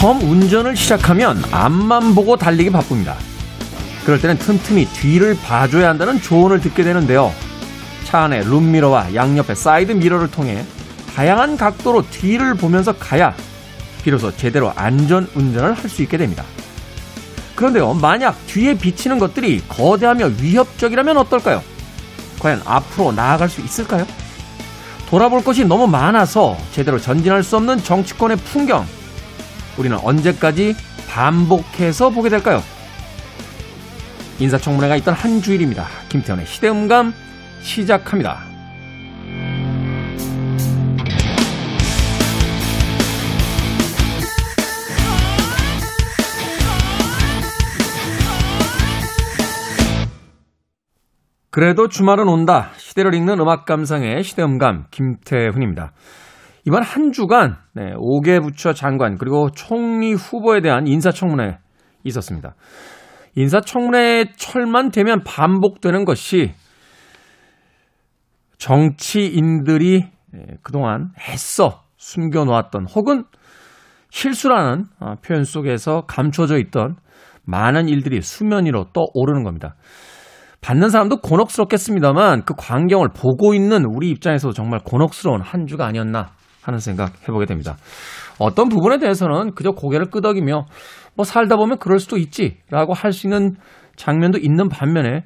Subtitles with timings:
[0.00, 3.16] 처음 운전을 시작하면 앞만 보고 달리기 바쁩니다.
[4.06, 7.30] 그럴 때는 틈틈이 뒤를 봐줘야 한다는 조언을 듣게 되는데요.
[8.04, 10.64] 차 안에 룸미러와 양옆의 사이드 미러를 통해
[11.14, 13.34] 다양한 각도로 뒤를 보면서 가야
[14.02, 16.44] 비로소 제대로 안전 운전을 할 수 있게 됩니다.
[17.54, 21.62] 그런데요, 만약 뒤에 비치는 것들이 거대하며 위협적이라면 어떨까요?
[22.38, 24.06] 과연 앞으로 나아갈 수 있을까요?
[25.10, 28.86] 돌아볼 것이 너무 많아서 제대로 전진할 수 없는 정치권의 풍경.
[29.80, 30.76] 우리는 언제까지
[31.08, 32.62] 반복해서 보게 될까요?
[34.38, 35.86] 인사청문회가 있던 한 주일입니다.
[36.10, 37.14] 김태현의 시대음감
[37.62, 38.40] 시작합니다.
[51.50, 52.70] 그래도 주말은 온다.
[52.76, 55.92] 시대를 읽는 음악 감상의 시대음감 김태훈입니다.
[56.66, 61.58] 이번 한 주간 네, 5개 부처 장관 그리고 총리 후보에 대한 인사청문회
[62.04, 62.54] 있었습니다.
[63.36, 66.52] 인사청문회 철만 되면 반복되는 것이
[68.58, 73.24] 정치인들이 네, 그동안 애써 숨겨놓았던 혹은
[74.10, 76.96] 실수라는 어, 표현 속에서 감춰져 있던
[77.44, 79.76] 많은 일들이 수면 위로 떠오르는 겁니다.
[80.60, 86.78] 받는 사람도 곤혹스럽겠습니다만 그 광경을 보고 있는 우리 입장에서도 정말 곤혹스러운 한 주가 아니었나 하는
[86.78, 87.76] 생각 해보게 됩니다.
[88.38, 90.66] 어떤 부분에 대해서는 그저 고개를 끄덕이며
[91.14, 93.56] 뭐 살다 보면 그럴 수도 있지라고 할 수 있는
[93.96, 95.24] 장면도 있는 반면에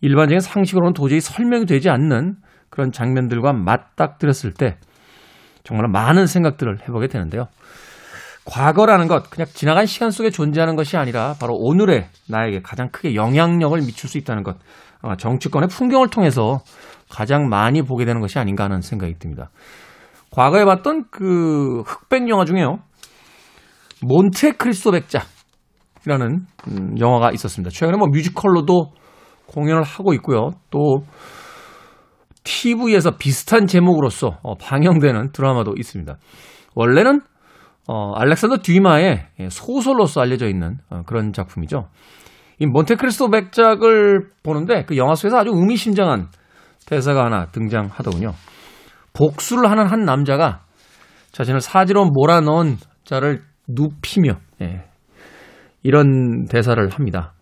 [0.00, 2.36] 일반적인 상식으로는 도저히 설명이 되지 않는
[2.70, 4.76] 그런 장면들과 맞닥뜨렸을 때
[5.64, 7.46] 정말 많은 생각들을 해보게 되는데요.
[8.44, 13.78] 과거라는 것, 그냥 지나간 시간 속에 존재하는 것이 아니라 바로 오늘의 나에게 가장 크게 영향력을
[13.80, 14.56] 미칠 수 있다는 것.
[15.18, 16.60] 정치권의 풍경을 통해서
[17.10, 19.50] 가장 많이 보게 되는 것이 아닌가 하는 생각이 듭니다.
[20.30, 22.78] 과거에 봤던 그 흑백 영화 중에요.
[24.02, 27.70] 몬테크리스토 백작이라는 음, 영화가 있었습니다.
[27.70, 28.92] 최근에 뭐 뮤지컬로도
[29.46, 30.50] 공연을 하고 있고요.
[30.70, 31.04] 또
[32.44, 36.16] TV에서 비슷한 제목으로서 어, 방영되는 드라마도 있습니다.
[36.74, 37.20] 원래는
[37.88, 41.88] 어, 알렉산더 듀마의 소설로서 알려져 있는 어, 그런 작품이죠.
[42.58, 46.28] 이 몬테크리스토 백작을 보는데 그 영화 속에서 아주 의미심장한
[46.86, 48.32] 대사가 하나 등장하더군요.
[49.18, 50.64] 복수를 하는 한 남자가
[51.32, 54.84] 자신을 사지로 몰아넣은 자를 눕히며 예,
[55.82, 57.34] 이런 대사를 합니다.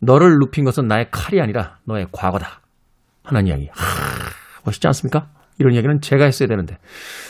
[0.00, 2.60] 너를 눕힌 것은 나의 칼이 아니라 너의 과거다.
[3.22, 3.68] 하는 이야기.
[3.72, 3.76] 하,
[4.64, 5.28] 멋있지 않습니까?
[5.58, 6.78] 이런 얘기는 제가 했어야 되는데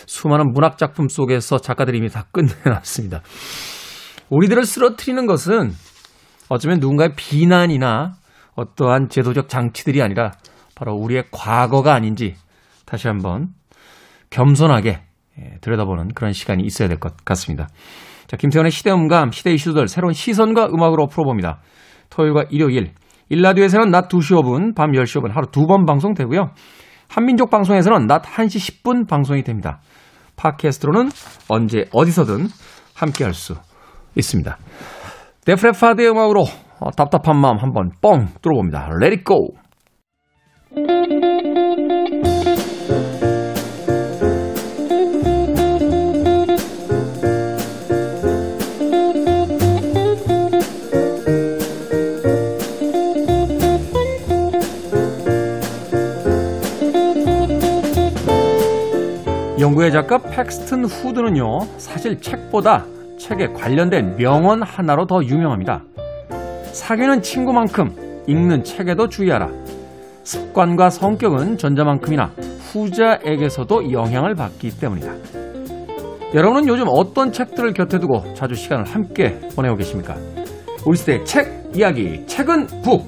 [0.07, 3.21] 수많은 문학 작품 속에서 작가들이 이미 다 끝내놨습니다.
[4.31, 5.73] 우리들을 쓰러뜨리는 것은
[6.49, 8.15] 어쩌면 누군가의 비난이나
[8.55, 10.33] 어떠한 제도적 장치들이 아니라
[10.75, 12.37] 바로 우리의 과거가 아닌지
[12.93, 13.49] 다시 한번
[14.29, 15.01] 겸손하게
[15.39, 17.69] 예, 들여다보는 그런 시간이 있어야 될 것 같습니다.
[18.27, 21.61] 자, 김태현의 시대음감, 시대 이슈들 새로운 시선과 음악으로 풀어봅니다.
[22.11, 22.93] 토요일과 일요일,
[23.31, 26.51] 일라디오에서는 낮 2시 5분, 밤 10시 5분 하루 두 번 방송되고요.
[27.09, 29.81] 한민족 방송에서는 낮 1시 10분 방송이 됩니다.
[30.37, 31.09] 팟캐스트로는
[31.49, 32.49] 언제 어디서든
[32.95, 33.55] 함께 할 수
[34.17, 34.59] 있습니다.
[35.47, 36.45] 데프레파드의 음악으로
[36.79, 38.91] 어, 답답한 마음 한번 뻥 뚫어봅니다.
[39.03, 39.62] Let it go!
[59.63, 62.85] 영국의 작가 팩스튼 후드는요, 사실 책보다
[63.17, 65.85] 책에 관련된 명언 하나로 더 유명합니다.
[66.73, 69.49] 사귀는 친구만큼 읽는 책에도 주의하라.
[70.25, 72.33] 습관과 성격은 전자만큼이나
[72.73, 75.13] 후자에게서도 영향을 받기 때문이다.
[76.35, 80.17] 여러분은 요즘 어떤 책들을 곁에 두고 자주 시간을 함께 보내고 계십니까?
[80.85, 83.05] 우리 시대의 책 이야기, 책은 북!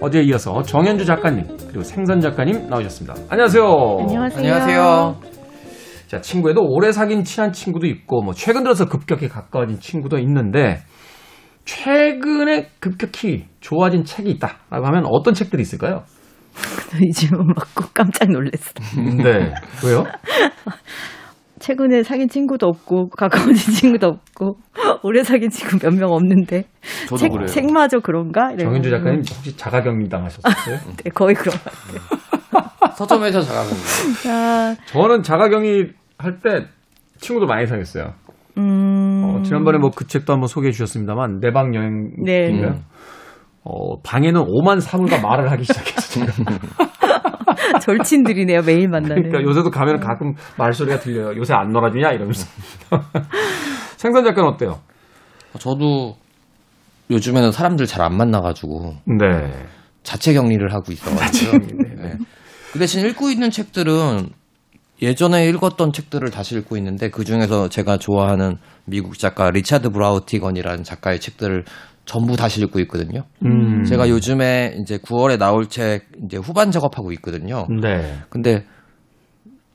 [0.00, 3.16] 어제에 이어서 정현주 작가님, 그리고 생선 작가님 나오셨습니다.
[3.28, 3.64] 안녕하세요.
[4.00, 4.38] 안녕하세요.
[4.38, 5.37] 안녕하세요.
[6.08, 10.78] 자, 친구에도 오래 사귄 친한 친구도 있고, 뭐, 최근 들어서 급격히 가까워진 친구도 있는데,
[11.66, 16.04] 최근에 급격히 좋아진 책이 있다라고 하면 어떤 책들이 있을까요?
[17.06, 18.72] 이 질문 받고 깜짝 놀랐어.
[19.22, 19.52] 네.
[19.84, 20.04] 왜요?
[21.60, 24.56] 최근에 사귄 친구도 없고 가까워진 친구도 없고
[25.02, 26.64] 오래 사귄 친구 몇 명 없는데
[27.08, 27.46] 저도 책, 그래요.
[27.46, 28.56] 책마저 그런가?
[28.56, 30.78] 정현주 작가님 혹시 자가격리 당하셨어요?
[31.04, 32.37] 네, 거의 그런 것 같아요.
[32.98, 33.70] 서점에서 자가는
[34.28, 36.66] 아, 저는 자가격리 할 때
[37.18, 38.12] 친구들 많이 사귀었어요.
[38.58, 42.70] 음, 어, 지난번에 뭐 그 책도 한번 소개해 주셨습니다만 내방 여행인가요?
[42.72, 42.80] 네.
[43.64, 46.26] 어, 방에는 오만 사물과 말을 하기 시작했어요.
[47.82, 48.62] 절친들이네요.
[48.62, 49.22] 매일 만나는.
[49.28, 51.36] 그러니까 요새도 가면 가끔 말소리가 들려요.
[51.36, 52.46] 요새 안 놀아주냐 이러면서.
[53.96, 54.78] 생선 작가는 어때요?
[55.58, 56.16] 저도
[57.10, 59.52] 요즘에는 사람들 잘 안 만나가지고 네.
[60.02, 61.58] 자체 격리를 하고 있어가지고요.
[61.96, 62.12] 네.
[62.78, 64.28] 그 대신 읽고 있는 책들은
[65.02, 71.18] 예전에 읽었던 책들을 다시 읽고 있는데 그 중에서 제가 좋아하는 미국 작가 리차드 브라우티건이라는 작가의
[71.18, 71.64] 책들을
[72.04, 73.24] 전부 다시 읽고 있거든요.
[73.44, 73.82] 음.
[73.82, 77.66] 제가 요즘에 이제 9월에 나올 책 이제 후반 작업하고 있거든요.
[77.82, 78.20] 네.
[78.30, 78.64] 근데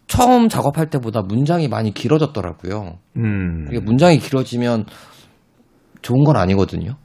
[0.08, 3.00] 처음 작업할 때보다 문장이 많이 길어졌더라고요.
[3.18, 3.68] 음.
[3.70, 4.86] 이게 문장이 길어지면
[6.02, 6.96] 좋은 건 아니거든요.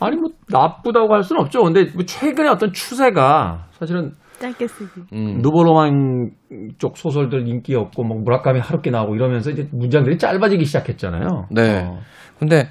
[0.00, 1.62] 아니 뭐 나쁘다고 할 수는 없죠.
[1.62, 5.00] 근데 뭐 최근에 어떤 추세가 사실은 짧게 쓰기.
[5.12, 5.38] 음.
[5.42, 6.30] 누보로만
[6.78, 11.46] 쪽 소설들 인기 없고 뭐 무라카미 하루키 나오고 이러면서 이제 문장들이 짧아지기 시작했잖아요.
[11.50, 11.84] 네.
[11.86, 11.98] 어.
[12.38, 12.68] 근데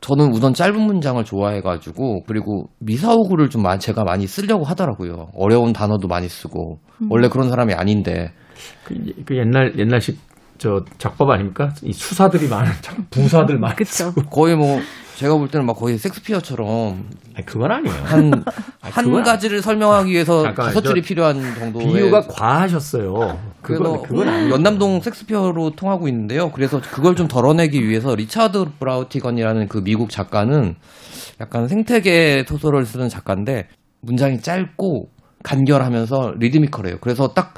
[0.00, 5.26] 저는 우선 짧은 문장을 좋아해가지고 그리고 미사오구를 좀 마- 제가 많이 쓰려고 하더라고요.
[5.34, 6.78] 어려운 단어도 많이 쓰고
[7.10, 8.30] 원래 그런 사람이 아닌데
[8.84, 8.94] 그,
[9.26, 10.16] 그 옛날 옛날식
[10.58, 11.72] 저 작법 아닙니까?
[11.82, 13.58] 이 수사들이 많은 작- 부사들.
[13.84, 14.22] 쓰고.
[14.24, 14.80] 거의 뭐
[15.16, 17.94] 제가 볼 때는 막 거의 섹스피어처럼 아니, 그건 아니에요.
[18.04, 18.44] 한
[18.80, 20.74] 한 그건 가지를 설명하기 위해서 잠깐만요.
[20.74, 23.38] 다섯 줄이 저 필요한 정도의 비유가 과하셨어요.
[23.62, 24.54] 그래서 그건 그건 아니에요.
[24.54, 26.50] 연남동 섹스피어로 통하고 있는데요.
[26.52, 30.74] 그래서 그걸 좀 덜어내기 위해서 리차드 브라우티건이라는 그 미국 작가는
[31.40, 33.68] 약간 생태계 소설을 쓰는 작가인데
[34.00, 35.08] 문장이 짧고
[35.42, 36.98] 간결하면서 리드미컬해요.
[37.00, 37.54] 그래서 딱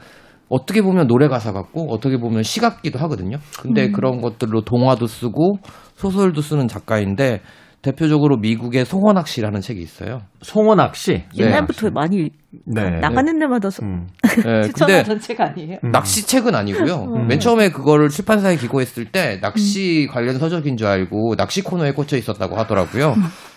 [0.50, 3.38] 어떻게 보면 노래 가사 같고 어떻게 보면 시 같기도 하거든요.
[3.62, 5.58] 근데 그런 것들로 동화도 쓰고
[5.94, 7.40] 소설도 쓰는 작가인데
[7.82, 10.20] 대표적으로 미국의 송원학 씨라는 책이 있어요.
[10.42, 11.24] 송원학 씨.
[11.38, 12.28] 옛날부터 많이
[12.66, 12.90] 네.
[13.00, 14.06] 나가는 데마다 소- 음.
[14.44, 15.78] 네, 추천하던 책 아니에요?
[15.84, 15.90] 음.
[15.90, 17.06] 낚시 책은 아니고요.
[17.26, 22.56] 맨 처음에 그거를 출판사에 기고했을 때 낚시 관련 서적인 줄 알고 낚시 코너에 꽂혀 있었다고
[22.56, 23.14] 하더라고요.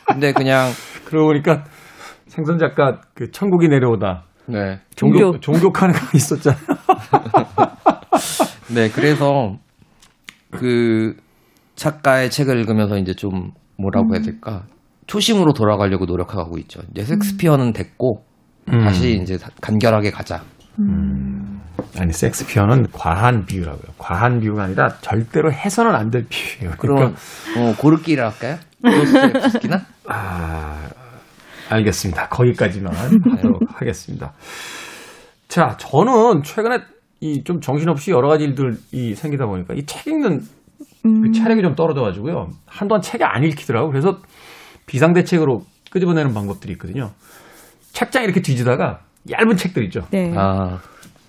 [0.07, 0.69] 근데 그냥
[1.03, 1.65] 그러고 보니까
[2.27, 4.79] 생선 작가 그 천국이 내려오다 네.
[4.95, 5.59] 종교 종교.
[5.59, 6.59] 종교하는 거 있었잖아요.
[8.73, 9.57] 네, 그래서
[10.51, 11.15] 그
[11.75, 14.63] 작가의 책을 읽으면서 이제 좀 뭐라고 해야 될까?
[15.07, 16.81] 초심으로 돌아가려고 노력하고 있죠.
[16.91, 18.23] 이제 섹스피어는 됐고
[18.71, 18.79] 음.
[18.79, 20.43] 다시 이제 간결하게 가자.
[21.99, 23.93] 아니 섹스피어는 과한 비유라고요.
[23.97, 26.75] 과한 비유가 아니라 절대로 해서는 안 될 비유예요.
[26.77, 27.19] 그럼 그러니까
[27.59, 28.57] 어, 고르기를 할까요?
[28.83, 29.81] 도스토옙스키나?
[30.07, 30.89] 아,
[31.73, 32.29] 알겠습니다.
[32.29, 34.33] 거기까지만 하도록 하겠습니다.
[35.47, 36.79] 자, 저는 최근에
[37.21, 40.41] 이 좀 정신없이 여러 가지 일들이 생기다 보니까 이 책 읽는
[41.03, 42.47] 그 체력이 좀 떨어져가지고요.
[42.65, 43.89] 한동안 책이 안 읽히더라고요.
[43.91, 44.19] 그래서
[44.87, 45.61] 비상대책으로
[45.91, 47.11] 끄집어내는 방법들이 있거든요.
[47.93, 50.01] 책장 이렇게 뒤지다가 얇은 책들 있죠.
[50.11, 50.33] 네.
[50.35, 50.79] 아,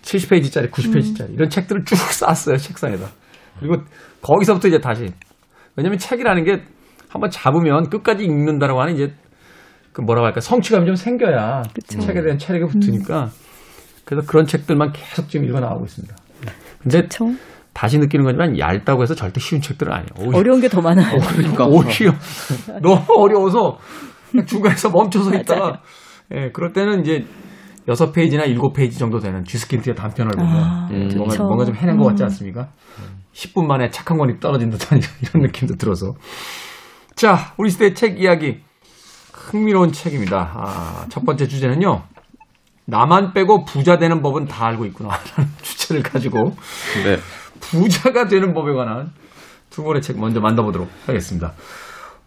[0.03, 3.07] 70페이지짜리, 90페이지짜리 이런 책들을 쭉 쌌어요 책상에다.
[3.61, 3.77] 그리고
[4.23, 5.09] 거기서부터 이제 다시
[5.77, 6.63] 왜냐면 책이라는 게
[7.09, 9.15] 한번 잡으면 끝까지 읽는다라고 하는 이제
[9.95, 13.31] 그 뭐라고 할까 성취감이 좀 생겨야 책에 대한 체력이 붙으니까
[14.05, 16.15] 그래서 그런 책들만 계속 지금 읽어 나가고 있습니다.
[16.83, 17.27] 근데 그쵸?
[17.73, 20.09] 다시 느끼는 거지만 얇다고 해서 절대 쉬운 책들은 아니에요.
[20.19, 21.19] 오히려, 어려운 게 더 많아요.
[21.19, 21.65] 그러니까.
[21.67, 22.13] 오히려
[22.83, 23.79] 너무 어려워서
[24.47, 25.81] 중간에서 멈춰서 있다가
[26.35, 27.25] 예, 그럴 때는 이제
[27.87, 31.09] 여섯 페이지나 일곱 페이지 정도 되는 쥐스킨트의 단편을 보면 아, 예, 음.
[31.17, 31.45] 뭔가, 그쵸.
[31.45, 32.25] 뭔가 좀 해낸 것 같지 음.
[32.25, 32.69] 않습니까?
[33.33, 36.15] 10분 만에 책한 권이 떨어진 듯한 이런 느낌도 들어서.
[37.15, 38.61] 자, 우리 시대의 책 이야기.
[39.51, 40.53] 흥미로운 책입니다.
[40.55, 42.03] 아, 첫 번째 주제는요.
[42.87, 45.11] 나만 빼고 부자 되는 법은 다 알고 있구나.
[45.37, 46.55] 라는 주제를 가지고
[47.05, 47.19] 네.
[47.61, 49.13] 부자가 되는 법에 관한
[49.71, 51.53] 두 권의 책 먼저 만나보도록 하겠습니다.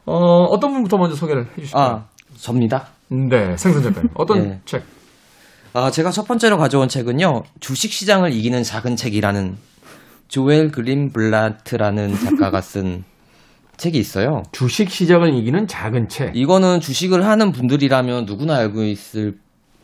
[0.05, 1.83] 어, 어떤 분부터 먼저 소개를 해주실까요?
[1.83, 2.05] 아,
[2.37, 2.87] 접니다.
[3.09, 4.09] 네, 생선 작가님.
[4.15, 4.61] 어떤 네.
[4.65, 4.83] 책?
[5.73, 7.43] 아, 제가 첫 번째로 가져온 책은요.
[7.59, 9.57] 주식 시장을 이기는 작은 책이라는
[10.27, 13.03] 조엘 그린블라트라는 작가가 쓴
[13.77, 14.41] 책이 있어요.
[14.51, 16.35] 주식 시장을 이기는 작은 책.
[16.35, 19.37] 이거는 주식을 하는 분들이라면 누구나 알고 있을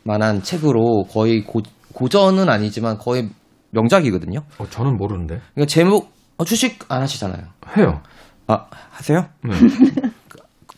[0.04, 1.62] 만한 책으로 거의 고,
[1.94, 3.30] 고전은 아니지만 거의
[3.72, 4.40] 명작이거든요.
[4.58, 5.40] 어, 저는 모르는데.
[5.56, 7.44] 이거 제목 어, 주식 안 하시잖아요.
[7.78, 8.02] 해요.
[8.48, 9.28] 아 하세요?
[9.44, 9.52] 네.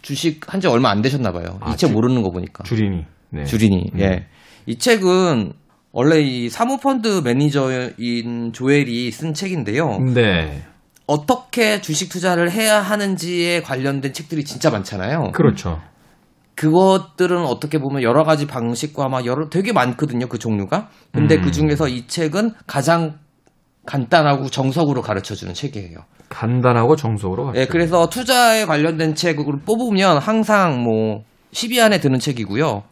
[0.01, 1.57] 주식 한 지 얼마 안 되셨나 봐요.
[1.61, 2.63] 아, 이책 주- 모르는 거 보니까.
[2.63, 3.05] 주린이.
[3.31, 3.43] 네.
[3.45, 3.89] 주린이.
[3.93, 3.99] 음.
[3.99, 4.27] 예.
[4.67, 5.53] 이 책은
[5.91, 9.99] 원래 이 사모펀드 매니저인 조엘이 쓴 책인데요.
[10.13, 10.63] 네.
[11.07, 15.31] 어떻게 주식 투자를 해야 하는지에 관련된 책들이 진짜 많잖아요.
[15.33, 15.79] 그렇죠.
[16.55, 20.27] 그것들은 어떻게 보면 여러 가지 방식과 막 여러 되게 많거든요.
[20.27, 20.89] 그 종류가.
[21.11, 21.41] 근데 음.
[21.41, 23.19] 그 중에서 이 책은 가장
[23.85, 25.97] 간단하고 정석으로 가르쳐 주는 책이에요.
[26.29, 27.53] 간단하고 정석으로.
[27.55, 32.83] 예, 그래서 투자에 관련된 책을 뽑으면 항상 뭐 10위 안에 드는 책이고요.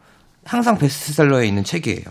[0.44, 2.04] 항상 베스트셀러에 있는 책이에요.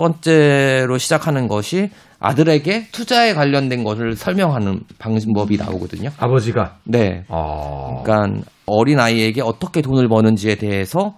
[0.00, 1.90] 첫 번째로 시작하는 것이
[2.20, 6.08] 아들에게 투자에 관련된 것을 설명하는 방법이 나오거든요.
[6.16, 6.76] 아버지가.
[6.84, 7.24] 네.
[7.28, 8.02] 어.
[8.02, 11.14] 그러니까 어린 아이에게 어떻게 돈을 버는지에 대해서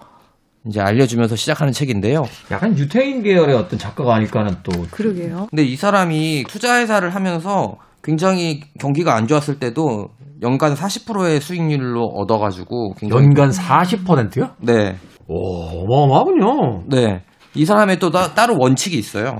[0.67, 2.25] 이제 알려주면서 시작하는 책인데요.
[2.51, 5.47] 약간 유태인 계열의 어떤 작가가 아닐까 하는 또 그러게요.
[5.51, 10.09] 근데 이 사람이 투자회사를 하면서 굉장히 경기가 안 좋았을 때도
[10.43, 14.51] 연간 40%의 수익률로 얻어가지고 굉장히 연간 40%요?
[14.59, 14.97] 네,
[15.29, 16.85] 오, 어마어마하군요.
[16.89, 17.23] 네.
[17.55, 19.37] 이 사람의 또 따, 따로 원칙이 있어요.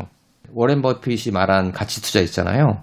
[0.55, 2.83] 워렌 버핏이 말한 가치 투자 있잖아요.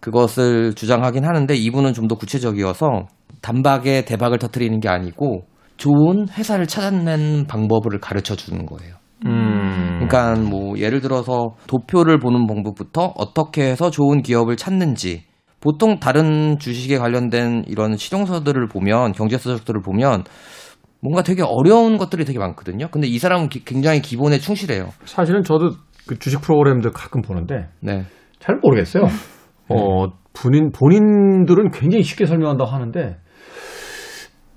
[0.00, 3.06] 그것을 주장하긴 하는데 이분은 좀 더 구체적이어서
[3.42, 5.46] 단박에 대박을 터뜨리는 게 아니고
[5.76, 8.94] 좋은 회사를 찾아낸 방법을 가르쳐 주는 거예요.
[9.26, 10.06] 음.
[10.06, 15.24] 그러니까 뭐 예를 들어서 도표를 보는 방법부터 어떻게 해서 좋은 기업을 찾는지
[15.60, 20.24] 보통 다른 주식에 관련된 이런 실용서들을 보면 경제서적들을 보면
[21.06, 22.88] 뭔가 되게 어려운 것들이 되게 많거든요.
[22.90, 24.88] 근데 이 사람은 기- 굉장히 기본에 충실해요.
[25.04, 25.70] 사실은 저도
[26.08, 28.02] 그 주식 프로그램들 가끔 보는데 네.
[28.40, 29.04] 잘 모르겠어요.
[29.70, 33.18] 어, 본인, 본인들은 굉장히 쉽게 설명한다고 하는데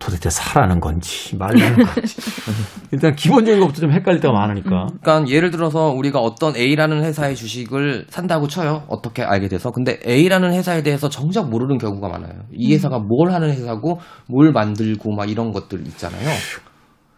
[0.09, 2.17] 도대체 사라는 건지 말라는 건지
[2.91, 8.07] 일단 기본적인 것부터 좀 헷갈릴 때가 많으니까 그러니까 예를 들어서 우리가 어떤 A라는 회사의 주식을
[8.09, 8.83] 산다고 쳐요.
[8.87, 9.71] 어떻게 알게 돼서.
[9.71, 12.41] 근데 A라는 회사에 대해서 정작 모르는 경우가 많아요.
[12.51, 16.29] 이 회사가 뭘 하는 회사고 뭘 만들고 막 이런 것들 있잖아요.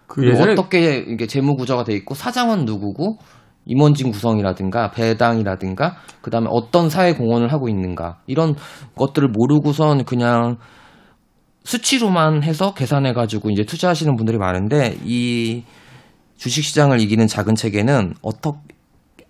[0.07, 3.17] 그 예전에 어떻게 이게 재무 구조가 돼 있고 사장은 누구고
[3.65, 8.55] 임원진 구성이라든가 배당이라든가 그다음에 어떤 사회 공헌을 하고 있는가 이런
[8.95, 10.57] 것들을 모르고선 그냥
[11.63, 15.63] 수치로만 해서 계산해 가지고 이제 투자하시는 분들이 많은데 이
[16.37, 18.59] 주식 시장을 이기는 작은 책에는 어떻게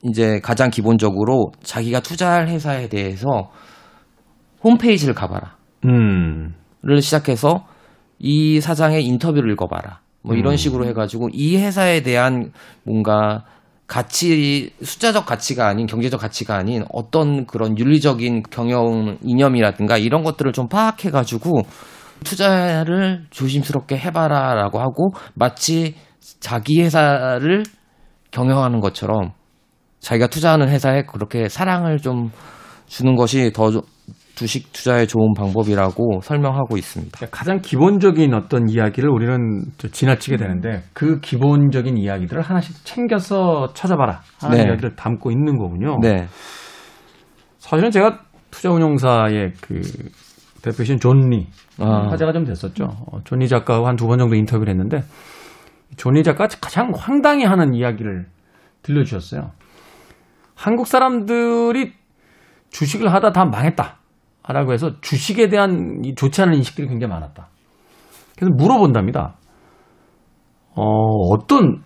[0.04, 3.52] 이제 가장 기본적으로 자기가 투자할 회사에 대해서
[4.64, 5.58] 홈페이지를 가봐라.
[5.86, 6.56] 음.
[6.84, 7.66] 를 시작해서
[8.18, 10.00] 이 사장의 인터뷰를 읽어봐라.
[10.24, 10.58] 뭐 이런 음.
[10.58, 12.52] 식으로 해가지고 이 회사에 대한
[12.84, 13.46] 뭔가
[13.86, 20.70] 가치, 숫자적 가치가 아닌 경제적 가치가 아닌 어떤 그런 윤리적인 경영 이념이라든가 이런 것들을 좀
[20.70, 21.64] 파악해가지고
[22.24, 25.96] 투자를 조심스럽게 해봐라라고 하고 마치
[26.40, 27.64] 자기 회사를
[28.32, 29.32] 경영하는 것처럼
[30.00, 32.32] 자기가 투자하는 회사에 그렇게 사랑을 좀
[32.88, 33.72] 주는 것이 더
[34.36, 37.28] 주식 투자에 좋은 방법이라고 설명하고 있습니다.
[37.30, 44.58] 가장 기본적인 어떤 이야기를 우리는 저 지나치게 되는데 그 기본적인 이야기들을 하나씩 챙겨서 찾아봐라 하는
[44.58, 44.64] 네.
[44.64, 45.98] 이야기를 담고 있는 거군요.
[46.02, 46.28] 네.
[47.60, 49.82] 사실은 제가 투자운용사의 그
[50.64, 51.48] 대표이신 존리
[51.80, 52.10] 아.
[52.10, 52.86] 화제가 좀 됐었죠.
[52.86, 55.02] 어, 존리 작가하고 한두 번 정도 인터뷰를 했는데
[55.98, 58.28] 존리 작가가 가장 황당해하는 이야기를
[58.84, 59.52] 들려주셨어요.
[60.56, 61.94] 한국 사람들이
[62.70, 67.50] 주식을 하다 다 망했다라고 해서 주식에 대한 이 좋지 않은 인식들이 굉장히 많았다.
[68.38, 69.36] 그래서 물어본답니다.
[70.76, 70.84] 어,
[71.34, 71.82] 어떤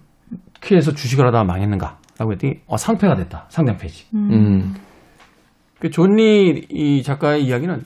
[0.62, 3.46] 키에서 주식을 하다 망했는가라고 했더니 어, 상패가 됐다.
[3.50, 4.06] 상장 폐지.
[4.14, 4.76] 음.
[5.80, 7.82] 그 존리 이 작가의 이야기는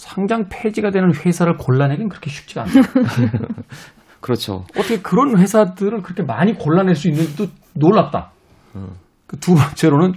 [0.00, 2.72] 상장 폐지가 되는 회사를 골라내긴 그렇게 쉽지가 않다.
[4.22, 4.64] 그렇죠.
[4.74, 8.30] 어떻게 그런 회사들을 그렇게 많이 골라낼 수 있는지도 놀랍다.
[9.26, 10.14] 그두 번째로는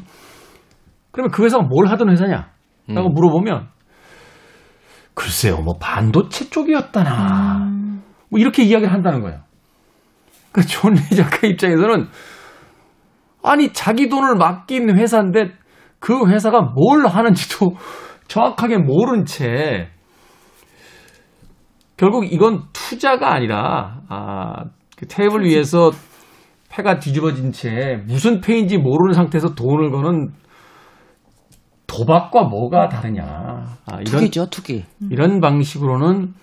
[1.12, 2.50] 그러면 그 회사가 뭘 하던 회사냐?
[2.88, 3.68] 라고 물어보면
[5.13, 7.70] 글쎄요, 뭐 반도체 쪽이었다나.
[8.30, 9.42] 뭐 이렇게 이야기를 한다는 거예요.
[10.54, 12.08] 그 존리 작가 입장에서는
[13.44, 15.52] 아니 자기 돈을 맡긴 회사인데
[16.00, 17.75] 그 회사가 뭘 하는지도
[18.27, 19.89] 정확하게 모른 채
[21.98, 24.65] 결국 이건 투자가 아니라 아,
[24.98, 25.92] 그 테이블 위에서
[26.70, 30.32] 패가 뒤집어진 채 무슨 패인지 모르는 상태에서 돈을 거는
[31.88, 33.24] 도박과 뭐가 다르냐.
[33.24, 34.84] 아, 이런 투기죠, 투기.
[35.12, 36.34] 이런 방식으로는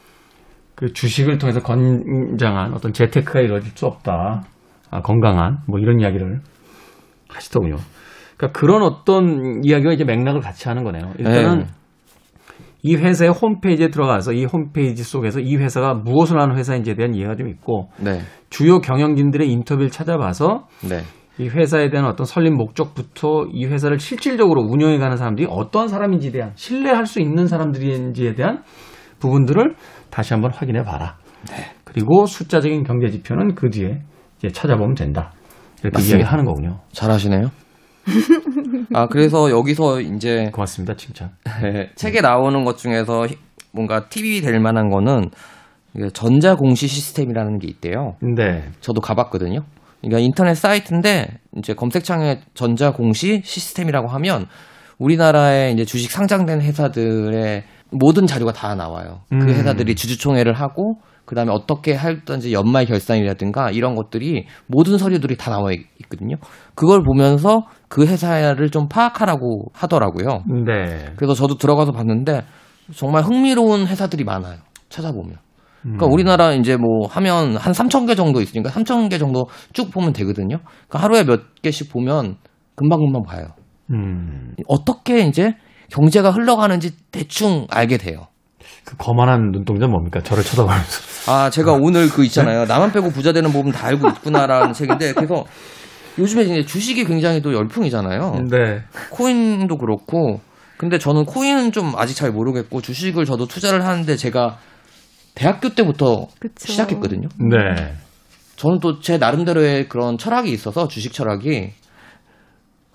[0.77, 4.45] 그 주식을 통해서 건장한 어떤 재테크가 이루어질 수 없다.
[4.91, 6.41] 아, 건강한 뭐 이런 이야기를
[7.29, 7.77] 하시더군요.
[8.41, 11.13] 그러니까 그런 어떤 이야기가 이제 맥락을 같이 하는 거네요.
[11.19, 11.67] 일단은 네.
[12.83, 17.49] 이 회사의 홈페이지에 들어가서 이 홈페이지 속에서 이 회사가 무엇을 하는 회사인지에 대한 이해가 좀
[17.49, 18.21] 있고 네.
[18.49, 21.03] 주요 경영진들의 인터뷰를 찾아봐서 네.
[21.39, 26.53] 이 회사에 대한 어떤 설립 목적부터 이 회사를 실질적으로 운영해 가는 사람들이 어떤 사람인지에 대한
[26.55, 28.63] 신뢰할 수 있는 사람들인지에 대한
[29.19, 29.75] 부분들을
[30.09, 31.19] 다시 한번 확인해 봐라.
[31.85, 34.01] 그리고 숫자적인 경제 지표는 그 뒤에
[34.39, 35.33] 이제 찾아보면 된다.
[35.83, 36.17] 이렇게 맞습니다.
[36.17, 36.81] 이야기를 하는 거군요.
[36.93, 37.51] 잘하시네요.
[38.95, 41.31] 아, 그래서 여기서 이제 고맙습니다, 칭찬.
[41.63, 43.37] 네, 책에 나오는 것 중에서 히-
[43.73, 45.31] 뭔가 팁이 될 만한 거는
[45.95, 48.17] 이게 전자 공시 시스템이라는 게 있대요.
[48.21, 48.65] 네.
[48.81, 49.61] 저도 가봤거든요.
[50.01, 54.47] 그러니까 인터넷 사이트인데 이제 검색창에 전자 공시 시스템이라고 하면
[54.99, 59.21] 우리나라에 이제 주식 상장된 회사들의 모든 자료가 다 나와요.
[59.33, 59.41] 음.
[59.41, 60.97] 그 회사들이 주주총회를 하고
[61.31, 66.35] 그다음에 어떻게 할든지 연말 결산이라든가 이런 것들이 모든 서류들이 다 나와 있- 있거든요.
[66.75, 70.43] 그걸 보면서 그 회사를 좀 파악하라고 하더라고요.
[70.67, 71.13] 네.
[71.17, 72.43] 그래서 저도 들어가서 봤는데
[72.97, 74.59] 정말 흥미로운 회사들이 많아요.
[74.89, 75.37] 찾아보면.
[75.83, 80.13] 그러니까 우리나라 이제 뭐 하면 한 3천 개 정도 있으니까 3천 개 정도 쭉 보면
[80.13, 80.59] 되거든요.
[80.89, 82.39] 그러니까 하루에 몇 개씩 보면
[82.75, 83.47] 금방금방 봐요.
[83.93, 84.57] 음.
[84.67, 85.55] 어떻게 이제
[85.93, 88.27] 경제가 흘러가는지 대충 알게 돼요.
[88.85, 90.21] 그 거만한 눈동자 뭡니까?
[90.21, 91.31] 저를 쳐다보면서.
[91.31, 92.65] 아, 제가 오늘 그 있잖아요.
[92.65, 95.45] 나만 빼고 부자 되는 법은 다 알고 있구나라는 책인데, 그래서
[96.19, 98.47] 요즘에 이제 주식이 굉장히 또 열풍이잖아요.
[98.51, 98.83] 네.
[99.11, 100.41] 코인도 그렇고,
[100.77, 104.57] 근데 저는 코인은 좀 아직 잘 모르겠고, 주식을 저도 투자를 하는데 제가
[105.35, 106.73] 대학교 때부터 그쵸.
[106.73, 107.29] 시작했거든요.
[107.39, 107.95] 네.
[108.57, 111.71] 저는 또 제 나름대로의 그런 철학이 있어서, 주식 철학이,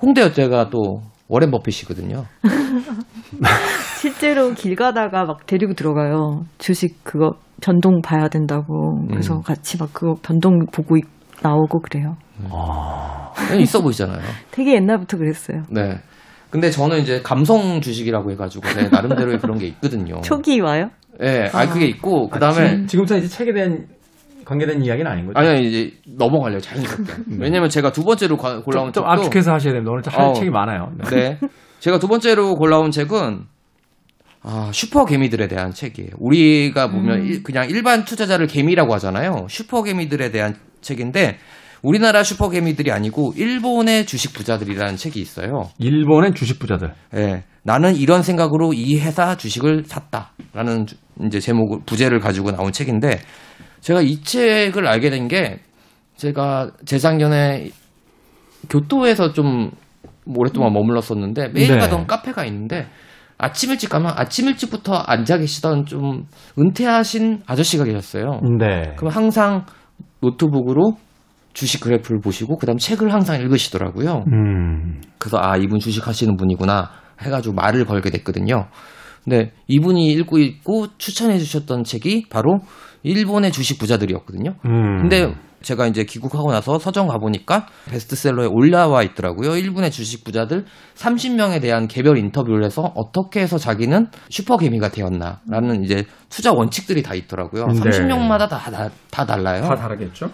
[0.02, 2.26] 홍대 여자가 또 워렌 버핏이거든요.
[4.00, 6.46] 실제로 길 가다가 막 데리고 들어가요.
[6.58, 9.06] 주식 그거 변동 봐야 된다고.
[9.10, 9.42] 그래서 음.
[9.42, 11.06] 같이 막 그거 변동 보고 있-
[11.42, 12.16] 나오고 그래요.
[13.60, 14.20] 있어 보이잖아요.
[14.52, 15.64] 되게 옛날부터 그랬어요.
[15.70, 15.98] 네.
[16.50, 20.22] 근데 저는 이제 감성 주식이라고 해가지고, 내 나름대로의 그런 게 있거든요.
[20.22, 20.90] 초기 와요?
[21.22, 23.88] 예, 아, 그게 있고, 그 아, 다음에, 지금, 지금부터 이제 책에 대한
[24.46, 25.40] 관계된 이야기는 아닌 거죠?
[25.40, 27.14] 아니, 아니, 이제 넘어가려고 자연스럽게.
[27.40, 29.92] 왜냐면 제가 두 번째로 가- 골라온 좀, 좀 책도 압축해서 하셔야 됩니다.
[29.92, 30.34] 오늘 할 어.
[30.34, 30.92] 책이 많아요.
[31.10, 31.10] 네.
[31.10, 31.40] 네.
[31.80, 33.42] 제가 두 번째로 골라온 책은
[34.44, 36.12] 아, 슈퍼 개미들에 대한 책이에요.
[36.20, 39.48] 우리가 보면 일- 그냥 일반 투자자를 개미라고 하잖아요.
[39.50, 41.38] 슈퍼 개미들에 대한 책인데
[41.82, 45.70] 우리나라 슈퍼 개미들이 아니고 일본의 주식 부자들이라는 책이 있어요.
[45.80, 46.94] 일본의 주식 부자들.
[47.16, 47.44] 예.
[47.64, 53.20] 나는 이런 생각으로 이 회사 주식을 샀다라는 주- 이제 제목을 부제를 가지고 나온 책인데
[53.86, 55.60] 제가 이 책을 알게 된 게
[56.18, 57.70] 제가 재작년에
[58.70, 59.70] 교토에서 좀
[60.26, 61.78] 오랫동안 머물렀었는데 매일 네.
[61.78, 62.88] 가던 카페가 있는데
[63.38, 66.26] 아침 일찍 가면 아침 일찍부터 앉아 계시던 좀
[66.58, 68.40] 은퇴하신 아저씨가 계셨어요.
[68.60, 68.94] 네.
[68.98, 69.66] 그럼 항상
[70.22, 70.98] 노트북으로
[71.54, 74.24] 주식 그래프를 보시고 그다음 책을 항상 읽으시더라고요.
[74.32, 75.02] 음.
[75.20, 76.90] 그래서 아 이분 주식 하시는 분이구나
[77.22, 78.68] 해가지고 말을 걸게 됐거든요.
[79.24, 82.60] 근데 이분이 읽고 있고 추천해 주셨던 책이 바로
[83.06, 84.56] 일본의 주식 부자들이었거든요.
[84.66, 84.98] 음.
[85.02, 89.56] 근데 제가 이제 귀국하고 나서 서점 가보니까 베스트셀러에 올라와 있더라고요.
[89.58, 90.66] 일본의 주식 부자들
[90.96, 97.68] 30명에 대한 개별 인터뷰를 해서 어떻게 해서 자기는 슈퍼개미가 되었나라는 이제 투자 원칙들이 다 있더라고요.
[97.68, 97.80] 네.
[97.80, 99.62] 30명마다 다, 다, 다 달라요.
[99.62, 100.30] 다 다르겠죠?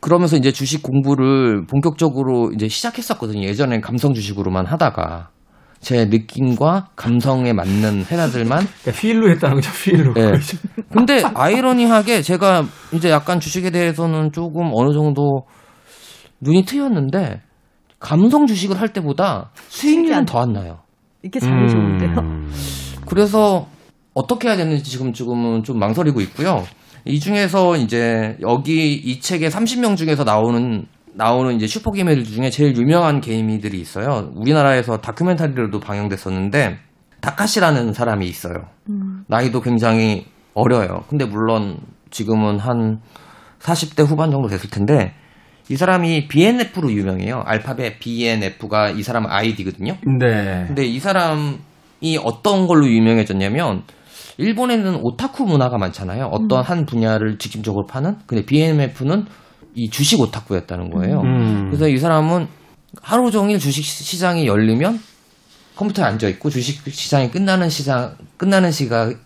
[0.00, 3.46] 그러면서 이제 주식 공부를 본격적으로 이제 시작했었거든요.
[3.46, 5.28] 예전엔 감성 주식으로만 하다가
[5.82, 8.66] 제 느낌과 감성에 맞는 회사들만.
[8.82, 10.14] 그러니까 필로 했다는 거죠, 필로.
[10.16, 10.32] 예.
[10.92, 15.44] 근데 아이러니하게 제가 이제 약간 주식에 대해서는 조금 어느 정도
[16.40, 17.42] 눈이 트였는데
[17.98, 20.78] 감성 주식을 할 때보다 수익률은 더 안 나요.
[21.24, 22.14] 이게 좋은데요?
[22.18, 22.50] 음.
[23.06, 23.66] 그래서
[24.14, 26.64] 어떻게 해야 되는지 지금 지금은 좀 망설이고 있고요.
[27.04, 33.20] 이 중에서 이제 여기 이 책의 30명 중에서 나오는 나오는 이제 슈퍼게이머들 중에 제일 유명한
[33.20, 34.30] 게이미들이 있어요.
[34.34, 36.78] 우리나라에서 다큐멘터리로도 방영됐었는데
[37.20, 38.66] 다카시라는 사람이 있어요.
[39.28, 41.04] 나이도 굉장히 어려요.
[41.08, 41.78] 근데 물론
[42.10, 43.00] 지금은 한
[43.60, 45.14] 40대 후반 정도 됐을 텐데
[45.68, 47.42] 이 사람이 BNF로 유명해요.
[47.46, 49.96] 알파벳 BNF가 이 사람 아이디거든요.
[50.18, 50.64] 네.
[50.66, 53.84] 근데 이 사람이 어떤 걸로 유명해졌냐면
[54.38, 56.26] 일본에는 오타쿠 문화가 많잖아요.
[56.32, 58.16] 어떤 한 분야를 직접적으로 파는.
[58.26, 59.26] 근데 BMF는
[59.74, 61.20] 이 주식 오타쿠였다는 거예요.
[61.22, 61.66] 음.
[61.70, 62.46] 그래서 이 사람은
[63.00, 65.00] 하루 종일 주식 시- 시장이 열리면
[65.76, 69.16] 컴퓨터에 앉아 있고 주식 시장이 끝나는 시장 끝나는 시각에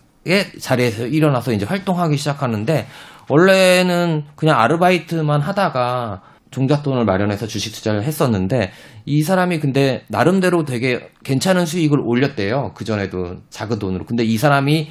[0.59, 2.87] 자리에서 일어나서 이제 활동하기 시작하는데
[3.29, 8.71] 원래는 그냥 아르바이트만 하다가 종잣돈을 마련해서 주식 투자를 했었는데
[9.05, 12.71] 이 사람이 근데 나름대로 되게 괜찮은 수익을 올렸대요.
[12.73, 14.05] 그 전에도 작은 돈으로.
[14.05, 14.87] 근데 이 사람이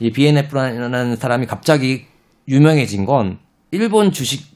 [0.00, 2.06] 이 BNF라는 사람이 갑자기
[2.48, 3.38] 유명해진 건
[3.70, 4.55] 일본 주식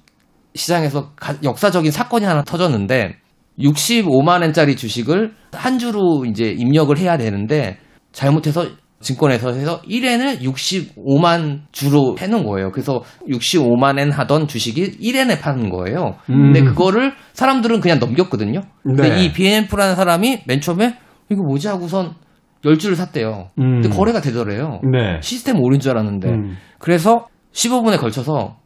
[0.55, 3.17] 시장에서 가- 역사적인 사건이 하나 터졌는데
[3.59, 7.79] 65만 원짜리 주식을 한 주로 이제 입력을 해야 되는데
[8.13, 8.67] 잘못해서
[9.01, 12.71] 증권에서 해서 1엔을 65만 주로 해놓은 거예요.
[12.71, 16.17] 그래서 65만 엔 하던 주식이 1엔에 파는 거예요.
[16.27, 16.65] 근데 음.
[16.67, 18.61] 그거를 사람들은 그냥 넘겼거든요.
[18.83, 19.25] 근데 네.
[19.25, 20.97] 이 BNF라는 사람이 맨 처음에
[21.31, 22.15] 이거 뭐지 하고선
[22.63, 23.49] 10주를 샀대요.
[23.59, 23.81] 음.
[23.81, 24.81] 근데 거래가 되더래요.
[24.93, 25.19] 네.
[25.23, 26.29] 시스템 오린 줄 알았는데.
[26.29, 26.57] 음.
[26.79, 28.59] 그래서 15분에 걸쳐서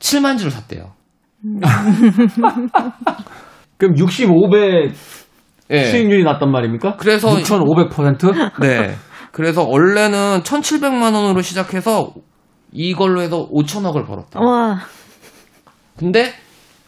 [0.00, 0.92] 7만 주를 샀대요.
[3.78, 4.92] 그럼 65배
[5.70, 5.84] 예.
[5.84, 6.96] 수익률이 났단 말입니까?
[6.96, 8.60] 그래서 6,500%?
[8.60, 8.94] 네.
[9.32, 12.12] 그래서 원래는 1,700만 원으로 시작해서
[12.72, 14.40] 이걸로 해서 5천억을 벌었다.
[14.40, 14.78] 와,
[15.96, 16.32] 근데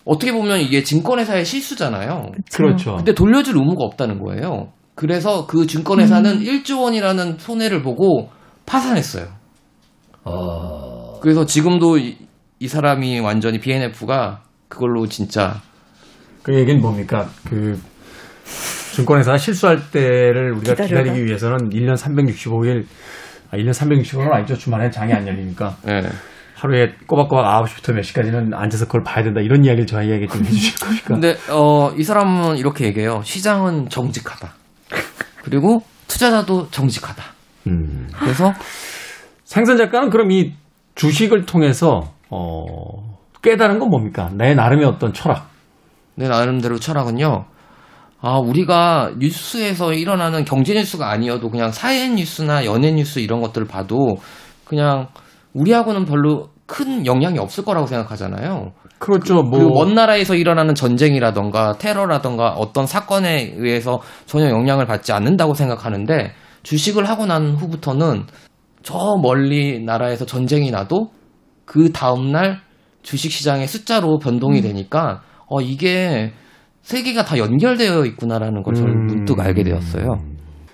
[0.04, 2.32] 어떻게 보면 이게 증권회사의 실수잖아요.
[2.54, 2.96] 그렇죠.
[2.96, 4.72] 근데 돌려줄 의무가 없다는 거예요.
[4.94, 8.30] 그래서 그 증권회사는 1조 원이라는 손해를 보고
[8.64, 9.26] 파산했어요.
[11.20, 11.98] 그래서 지금도
[12.58, 15.60] 이, 이 사람이 완전히 BNF가 그걸로 진짜
[16.42, 17.28] 그 얘기는 뭡니까?
[17.48, 17.80] 그
[18.94, 21.02] 증권회사 실수할 때를 우리가 기다려라.
[21.04, 22.84] 기다리기 위해서는 1년 365일
[23.50, 24.56] 아 1년 365일은 아니죠.
[24.56, 25.76] 주말엔 장이 안 열리니까.
[25.88, 26.02] 예.
[26.54, 31.04] 하루에 꼬박꼬박 9시부터 몇 시까지는 앉아서 그걸 봐야 된다 이런 이야기를 저희에게 좀 해주실 겁니까?
[31.06, 33.22] 근데 어, 이 사람은 이렇게 얘기해요.
[33.24, 34.52] 시장은 정직하다.
[35.44, 37.22] 그리고 투자자도 정직하다.
[37.68, 38.08] 음.
[38.18, 38.52] 그래서
[39.44, 40.54] 생선 작가는 그럼 이
[40.96, 44.30] 주식을 통해서 어, 깨달은 건 뭡니까?
[44.34, 45.48] 내 나름의 어떤 철학.
[46.14, 47.46] 내 나름대로 철학은요.
[48.20, 54.16] 아, 우리가 뉴스에서 일어나는 경제 뉴스가 아니어도 그냥 사회 뉴스나 연예 뉴스 이런 것들을 봐도
[54.64, 55.06] 그냥
[55.54, 58.72] 우리하고는 별로 큰 영향이 없을 거라고 생각하잖아요.
[58.98, 59.42] 그렇죠.
[59.42, 66.32] 뭐 그리고 먼 나라에서 일어나는 전쟁이라던가 테러라던가 어떤 사건에 의해서 전혀 영향을 받지 않는다고 생각하는데
[66.64, 68.26] 주식을 하고 난 후부터는
[68.82, 71.10] 저 멀리 나라에서 전쟁이 나도
[71.68, 72.62] 그 다음날
[73.02, 76.32] 주식 시장의 숫자로 변동이 되니까 어 이게
[76.80, 79.06] 세계가 다 연결되어 있구나라는 걸 저는 음.
[79.06, 80.18] 문득 알게 되었어요.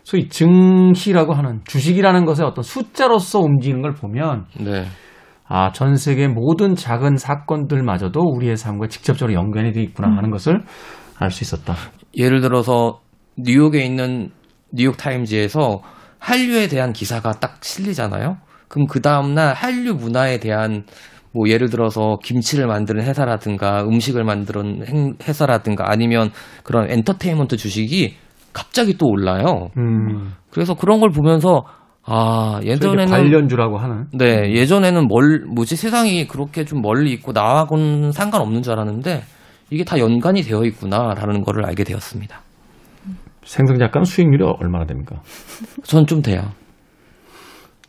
[0.04, 4.84] 소위 증시라고 하는 주식이라는 것의 어떤 숫자로서 움직이는 걸 보면 네.
[5.48, 10.62] 아, 전 세계 모든 작은 사건들마저도 우리의 삶과 직접적으로 연관이 되어 있구나 하는 것을
[11.18, 11.74] 알 수 있었다.
[12.16, 13.00] 예를 들어서
[13.36, 14.30] 뉴욕에 있는
[14.72, 15.82] 뉴욕 타임즈에서
[16.18, 18.36] 한류에 대한 기사가 딱 실리잖아요.
[18.68, 20.84] 그럼 그 다음날 한류 문화에 대한
[21.32, 26.30] 뭐 예를 들어서 김치를 만드는 회사라든가 음식을 만드는 행- 회사라든가 아니면
[26.62, 28.14] 그런 엔터테인먼트 주식이
[28.52, 29.68] 갑자기 또 올라요.
[29.76, 30.32] 음.
[30.50, 31.64] 그래서 그런 걸 보면서
[32.06, 38.62] 아 예전에는 관련주라고 하는 네 예전에는 멀 뭐지 세상이 그렇게 좀 멀리 있고 나하고는 상관없는
[38.62, 39.22] 줄 알았는데
[39.70, 42.40] 이게 다 연관이 되어 있구나라는 거를 알게 되었습니다.
[43.44, 45.16] 생성 작가는 수익률이 얼마나 됩니까?
[45.82, 46.42] 전 좀 돼요.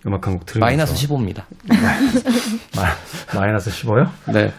[0.07, 1.43] 음악 한 곡 들으면서 마이너스 15입니다.
[2.75, 4.09] 마, 마이너스 15요?
[4.33, 4.51] 네.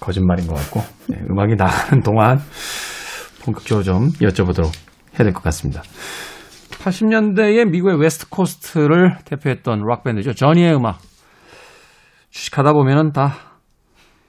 [0.00, 2.38] 거짓말인 것 같고 네, 음악이 나가는 동안
[3.42, 4.66] 본격적으로 좀 여쭤보도록
[5.14, 5.82] 해야 될 것 같습니다.
[6.70, 10.34] 80년대에 미국의 West Coast를 대표했던 락 밴드죠.
[10.34, 10.98] 저니의 음악
[12.30, 13.34] 주식하다 보면은 다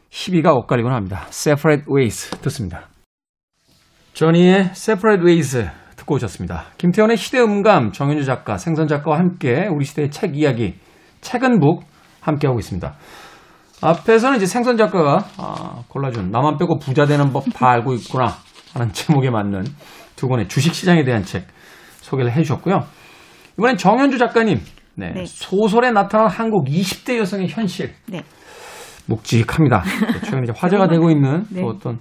[0.09, 1.25] 희비가 엇갈리곤 합니다.
[1.27, 2.87] Separate Ways 듣습니다.
[4.13, 5.69] 저니의 Separate Ways
[6.07, 6.63] 듣고 오셨습니다.
[6.77, 10.75] 김태원의 시대음감 정현주 작가, 생선 작가와 함께 우리 시대의 책 이야기,
[11.21, 11.83] 책은 북
[12.21, 12.95] 함께하고 있습니다.
[13.81, 18.33] 앞에서는 이제 생선 작가가 아, 골라준 나만 빼고 부자 되는 법 다 알고 있구나
[18.73, 19.65] 하는 제목에 맞는
[20.15, 21.45] 두 권의 주식 시장에 대한 책
[22.01, 22.79] 소개를 해주셨고요.
[23.59, 24.59] 이번엔 정현주 작가님
[24.95, 25.25] 네, 네.
[25.25, 28.23] 소설에 나타난 한국 20대 여성의 현실 네.
[29.05, 29.83] 묵직합니다.
[30.13, 31.61] 또 최근에 이제 화제가 되고 있는 네.
[31.61, 31.99] 또 어떤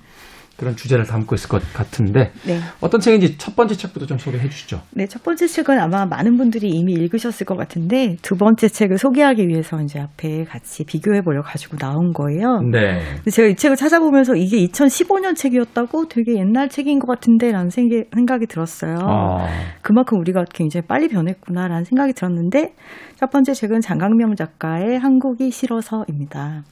[0.56, 2.58] 그런 주제를 담고 있을 것 같은데 네.
[2.80, 4.80] 어떤 책인지 첫 번째 책부터 좀 소개해 주시죠.
[4.92, 9.48] 네, 첫 번째 책은 아마 많은 분들이 이미 읽으셨을 것 같은데 두 번째 책을 소개하기
[9.48, 12.60] 위해서 이제 앞에 같이 비교해 보려 가지고 나온 거예요.
[12.70, 13.02] 네.
[13.16, 18.96] 근데 제가 이 책을 찾아보면서 이게 2015년 책이었다고 되게 옛날 책인 것 같은데라는 생각이, 들었어요.
[19.00, 19.46] 아,
[19.82, 22.74] 그만큼 우리가 굉장히 빨리 변했구나라는 생각이 들었는데
[23.16, 26.62] 첫 번째 책은 장강명 작가의 한국이 싫어서입니다.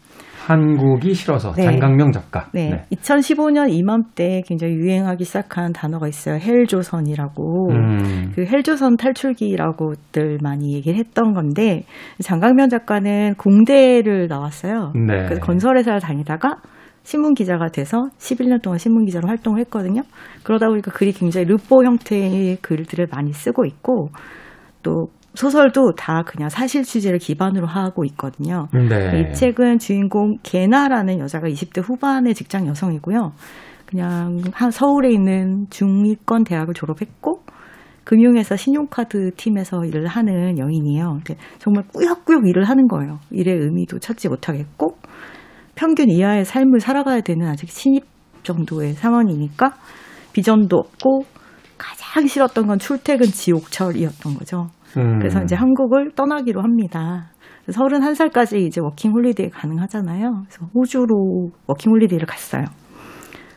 [0.47, 1.63] 한국이 싫어서 네.
[1.63, 2.49] 장강명 작가.
[2.53, 6.39] 네, 2015년 이맘때 굉장히 유행하기 시작한 단어가 있어요.
[6.39, 7.71] 헬조선이라고.
[7.71, 11.85] 음, 그 헬조선 탈출기라고들 많이 얘기를 했던 건데
[12.21, 14.93] 장강면 작가는 공대를 나왔어요.
[14.95, 15.25] 네.
[15.25, 16.57] 그래서 건설회사를 다니다가
[17.05, 20.03] 신문 기자가 돼서 11년 동안 신문 기자로 활동을 했거든요.
[20.43, 24.09] 그러다 보니까 글이 굉장히 르포 형태의 글들을 많이 쓰고 있고
[24.83, 28.69] 또 소설도 다 그냥 사실 취재를 기반으로 하고 있거든요.
[28.73, 29.21] 네.
[29.21, 33.33] 이 책은 주인공 개나라는 여자가 20대 후반의 직장 여성이고요.
[33.87, 37.43] 그냥 한 서울에 있는 중위권 대학을 졸업했고
[38.05, 41.21] 금융회사 신용카드 팀에서 일을 하는 여인이에요.
[41.59, 43.19] 정말 꾸역꾸역 일을 하는 거예요.
[43.31, 44.97] 일의 의미도 찾지 못하겠고
[45.75, 48.05] 평균 이하의 삶을 살아가야 되는 아직 신입
[48.43, 49.75] 정도의 상황이니까
[50.33, 51.25] 비전도 없고
[51.79, 54.69] 가장 싫었던 건 출퇴근 지옥철이었던 거죠.
[54.99, 55.19] 음.
[55.19, 57.31] 그래서 이제 한국을 떠나기로 합니다.
[57.69, 60.45] 31살까지 이제 워킹 홀리데이 가능하잖아요.
[60.47, 62.65] 그래서 호주로 워킹 홀리데이를 갔어요.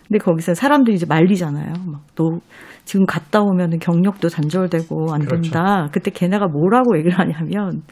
[0.07, 1.73] 근데 거기서 사람들이 이제 말리잖아요.
[1.85, 2.39] 막 너
[2.83, 5.51] 지금 갔다 오면은 경력도 단절되고 안 그렇죠.
[5.51, 5.87] 된다.
[5.91, 7.83] 그때 걔네가 뭐라고 얘기를 하냐면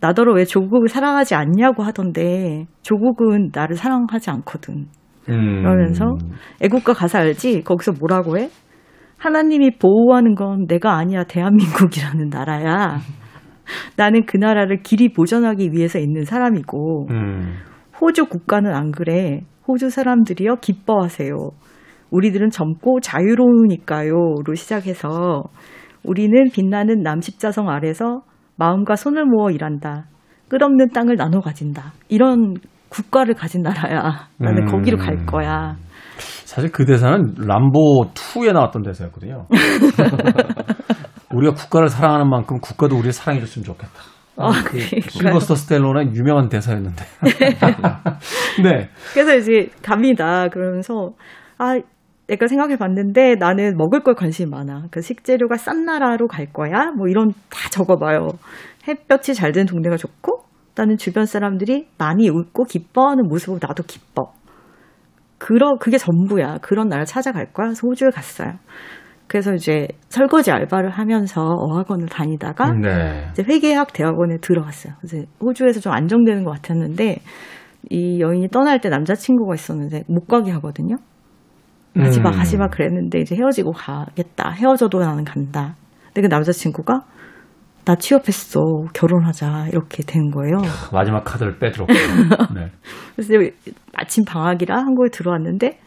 [0.00, 4.86] 나더러 왜 조국을 사랑하지 않냐고 하던데 조국은 나를 사랑하지 않거든.
[5.28, 5.62] 음.
[5.62, 6.16] 그러면서
[6.60, 7.62] 애국가 가사 알지?
[7.64, 8.50] 거기서 뭐라고 해?
[9.24, 12.98] 하나님이 보호하는 건 내가 아니야 대한민국이라는 나라야.
[13.96, 17.54] 나는 그 나라를 길이 보전하기 위해서 있는 사람이고 음.
[17.98, 19.40] 호주 국가는 안 그래.
[19.66, 21.34] 호주 사람들이요 기뻐하세요.
[22.10, 25.44] 우리들은 젊고 자유로우니까요로 시작해서
[26.04, 28.20] 우리는 빛나는 남십자성 아래서
[28.56, 30.04] 마음과 손을 모아 일한다.
[30.48, 31.94] 끝없는 땅을 나눠 가진다.
[32.10, 32.56] 이런
[32.90, 34.28] 국가를 가진 나라야.
[34.36, 34.66] 나는 음.
[34.66, 35.76] 거기로 갈 거야.
[36.54, 39.46] 사실 그 대사는 람보 2에 나왔던 대사였거든요.
[41.34, 43.92] 우리가 국가를 사랑하는 만큼 국가도 우리를 사랑해줬으면 좋겠다.
[44.36, 47.04] 아, 그 실버스터 스텔론의 유명한 대사였는데.
[48.62, 48.88] 네.
[49.12, 50.46] 그래서 이제 갑니다.
[50.46, 51.10] 그러면서
[51.58, 51.76] 아
[52.28, 54.84] 내가 생각해 봤는데 나는 먹을 걸 관심이 많아.
[54.92, 56.92] 그 식재료가 싼 나라로 갈 거야.
[56.96, 58.28] 뭐 이런 다 적어봐요.
[58.86, 60.44] 햇볕이 잘 드는 동네가 좋고
[60.76, 64.32] 나는 주변 사람들이 많이 웃고 기뻐하는 모습을 나도 기뻐.
[65.38, 66.58] 그러 그게 전부야.
[66.62, 67.66] 그런 나라를 찾아갈 거야.
[67.68, 68.54] 그래서 호주에 갔어요.
[69.26, 73.28] 그래서 이제 설거지 알바를 하면서 어학원을 다니다가 네.
[73.32, 74.94] 이제 회계학 대학원에 들어갔어요.
[75.02, 77.18] 이제 호주에서 좀 안정되는 것 같았는데
[77.90, 80.96] 이 여인이 떠날 때 남자친구가 있었는데 못 가게 하거든요.
[81.96, 82.36] 가지 마, 음.
[82.36, 84.50] 가지 마 그랬는데 이제 헤어지고 가겠다.
[84.50, 85.76] 헤어져도 나는 간다.
[86.06, 87.00] 근데 그 남자친구가
[87.84, 88.60] 나 취업했어.
[88.94, 89.66] 결혼하자.
[89.68, 90.56] 이렇게 된 거예요.
[90.92, 91.92] 마지막 카드를 빼들었고.
[92.54, 92.70] 네.
[93.14, 93.50] 그래서
[93.96, 95.78] 마침 방학이라 한국에 들어왔는데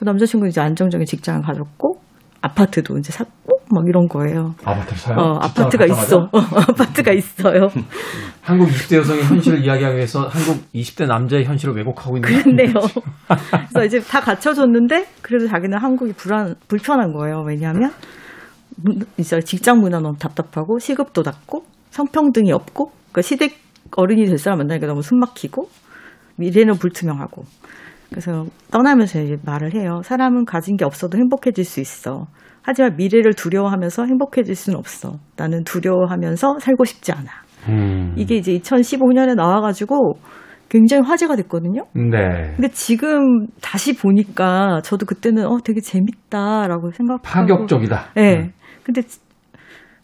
[0.00, 2.00] 남자친구는 이제 안정적인 직장을 가졌고
[2.40, 4.54] 아파트도 이제 샀고 막 이런 거예요.
[4.64, 5.16] 아파트를 사요?
[5.16, 5.86] 어, 아파트가?
[5.86, 6.28] 있어.
[6.32, 7.68] 아파트가 있어요.
[8.42, 12.28] 한국 20대 여성의 현실을 이야기하기 위해서 한국 20대 남자의 현실을 왜곡하고 있는.
[12.42, 12.72] 그런데요.
[13.70, 17.42] 그래서 이제 다 갖춰줬는데 그래도 자기는 한국이 불안 불편한 거예요.
[17.46, 17.92] 왜냐하면 문-
[19.16, 23.58] 이제 직장 문화 너무 답답하고 시급도 낮고 성평등이 없고 그러니까 시댁
[23.96, 25.68] 어른이 될 사람 만나니까 너무 숨막히고
[26.36, 27.44] 미래는 불투명하고
[28.10, 30.00] 그래서 떠나면서 이제 말을 해요.
[30.04, 32.26] 사람은 가진 게 없어도 행복해질 수 있어.
[32.62, 35.18] 하지만 미래를 두려워하면서 행복해질 수는 없어.
[35.36, 37.30] 나는 두려워하면서 살고 싶지 않아.
[37.68, 38.14] 음.
[38.16, 40.14] 이게 이제 2015년에 나와가지고
[40.68, 41.84] 굉장히 화제가 됐거든요.
[41.94, 42.54] 네.
[42.56, 48.12] 근데 지금 다시 보니까 저도 그때는 어 되게 재밌다라고 생각하고 파격적이다.
[48.14, 48.36] 네.
[48.36, 48.52] 음.
[48.82, 49.02] 근데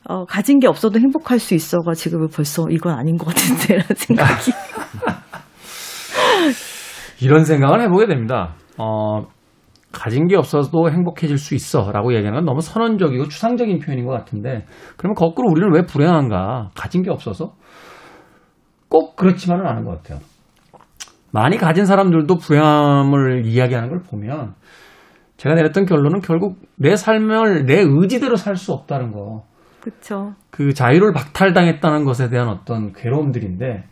[0.09, 4.53] 어 가진 게 없어도 행복할 수 있어가 지금은 벌써 이건 아닌 것 같은데라는 생각이
[7.21, 8.55] 이런 생각을 해보게 됩니다.
[8.77, 9.27] 어,
[9.93, 14.67] 가진 게 없어도 행복해질 수 있어 라고 얘기하는 건 너무 선언적이고 추상적인 표현인 것 같은데
[14.97, 16.71] 그러면 거꾸로 우리는 왜 불행한가?
[16.75, 17.55] 가진 게 없어서?
[18.89, 20.21] 꼭 그렇지만은 않은 것 같아요.
[21.31, 24.55] 많이 가진 사람들도 불행함을 이야기하는 걸 보면
[25.39, 29.45] 제가 내렸던 결론은 결국 내 삶을 내 의지대로 살 수 없다는 거.
[29.81, 30.35] 그렇죠.
[30.51, 33.85] 그 자유를 박탈당했다는 것에 대한 어떤 괴로움들인데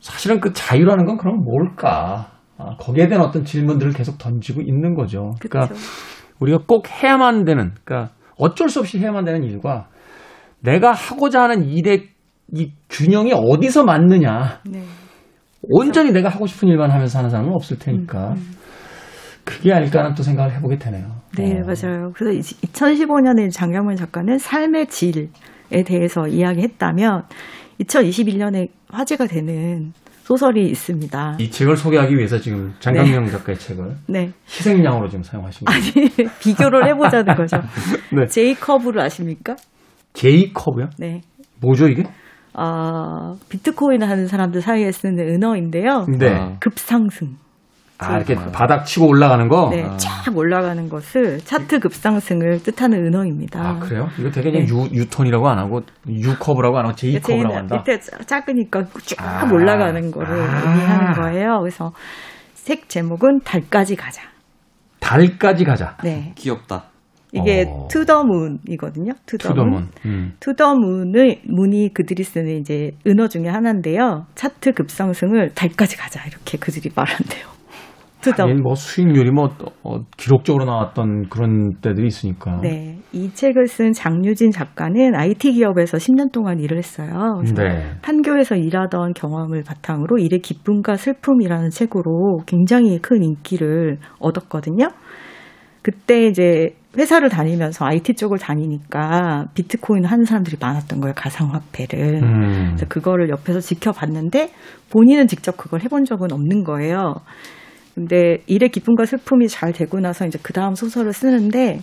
[0.00, 2.32] 사실은 그 자유라는 건 그럼 뭘까?
[2.56, 5.34] 아, 거기에 대한 어떤 질문들을 계속 던지고 있는 거죠.
[5.40, 5.74] 그러니까 그렇죠.
[6.40, 9.88] 우리가 꼭 해야만 되는, 그러니까 어쩔 수 없이 해야만 되는 일과
[10.60, 12.08] 내가 하고자 하는 일의
[12.54, 14.60] 이 균형이 어디서 맞느냐.
[14.64, 14.82] 네.
[15.62, 18.34] 온전히 내가 하고 싶은 일만 하면서 사는 사람은 없을 테니까.
[19.48, 21.06] 그게 아닐까 하는 또 생각을 해보게 되네요.
[21.36, 21.64] 네, 어.
[21.64, 22.12] 맞아요.
[22.14, 25.28] 그래서 2015년에 장경문 작가는 삶의 질에
[25.86, 27.22] 대해서 이야기했다면
[27.80, 31.36] 2021년에 화제가 되는 소설이 있습니다.
[31.38, 34.30] 이 책을 소개하기 위해서 지금 장강명 작가의 책을 네.
[34.46, 35.72] 희생양으로 지금 사용하십니다.
[35.72, 37.56] 아니, 비교를 해보자는 거죠.
[38.14, 38.26] 네.
[38.26, 39.56] 제이커브를 아십니까?
[40.12, 40.90] 제이컵이요?
[40.98, 41.22] 네.
[41.62, 42.04] 뭐죠 이게?
[42.52, 46.04] 아, 비트코인 하는 사람들 사이에 쓰는 은어인데요.
[46.18, 46.34] 네.
[46.34, 46.56] 아.
[46.60, 47.36] 급상승.
[48.00, 49.70] 아, 이렇게 바닥 치고 올라가는 거?
[49.70, 53.60] 네, 쫙 올라가는 것을 차트 급상승을 뜻하는 은어입니다.
[53.60, 54.08] 아, 그래요?
[54.18, 54.66] 이거 되게 네.
[54.68, 57.76] 유, 유톤이라고 안 하고, 유컵이라고 안 하고, 제이컵이라고 제이는 한다?
[57.78, 59.48] 밑에 짜- 작으니까 쭉 아.
[59.52, 60.60] 올라가는 거를 아.
[60.70, 61.58] 의미하는 거예요.
[61.60, 61.92] 그래서
[62.54, 64.22] 책 제목은 달까지 가자.
[65.00, 65.96] 달까지 가자.
[66.04, 66.32] 네.
[66.36, 66.84] 귀엽다.
[67.32, 67.88] 이게 어.
[67.90, 69.12] To the Moon이거든요.
[69.26, 69.54] To the Moon.
[69.54, 69.88] To the Moon.
[70.06, 70.32] 음.
[70.40, 74.26] To the Moon의 Moon이 그들이 쓰는 이제 은어 중에 하나인데요.
[74.34, 77.57] 차트 급상승을 달까지 가자 이렇게 그들이 말한대요.
[78.24, 79.48] 하긴 뭐 수익률이 뭐,
[79.84, 82.60] 어, 기록적으로 나왔던 그런 때들이 있으니까.
[82.62, 82.98] 네.
[83.12, 87.42] 이 책을 쓴 장류진 작가는 IT 기업에서 10년 동안 일을 했어요.
[87.56, 87.92] 네.
[88.02, 94.88] 판교에서 일하던 경험을 바탕으로 일의 기쁨과 슬픔이라는 책으로 굉장히 큰 인기를 얻었거든요.
[95.82, 101.14] 그때 이제 회사를 다니면서 IT 쪽을 다니니까 비트코인을 하는 사람들이 많았던 거예요.
[101.14, 102.22] 가상화폐를.
[102.22, 102.64] 음.
[102.66, 104.50] 그래서 그거를 옆에서 지켜봤는데
[104.90, 107.14] 본인은 직접 그걸 해본 적은 없는 거예요.
[107.98, 111.80] 근데 일의 기쁨과 슬픔이 잘 되고 나서 이제 그 다음 소설을 쓰는데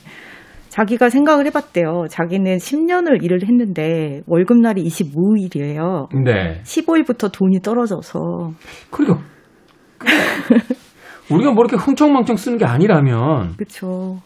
[0.69, 2.05] 자기가 생각을 해봤대요.
[2.09, 6.07] 자기는 10년을 일을 했는데 월급날이 25일이에요.
[6.23, 6.61] 네.
[6.63, 8.51] 15일부터 돈이 떨어져서
[8.91, 9.25] 그러니까.
[11.29, 14.21] 우리가 뭐 이렇게 흥청망청 쓰는 게 아니라면, 그렇죠.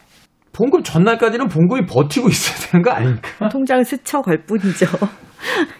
[0.52, 3.48] 봉급 전날까지는 봉급이 버티고 있어야 되는 거 아닙니까?
[3.48, 4.86] 통장을 스쳐갈 뿐이죠.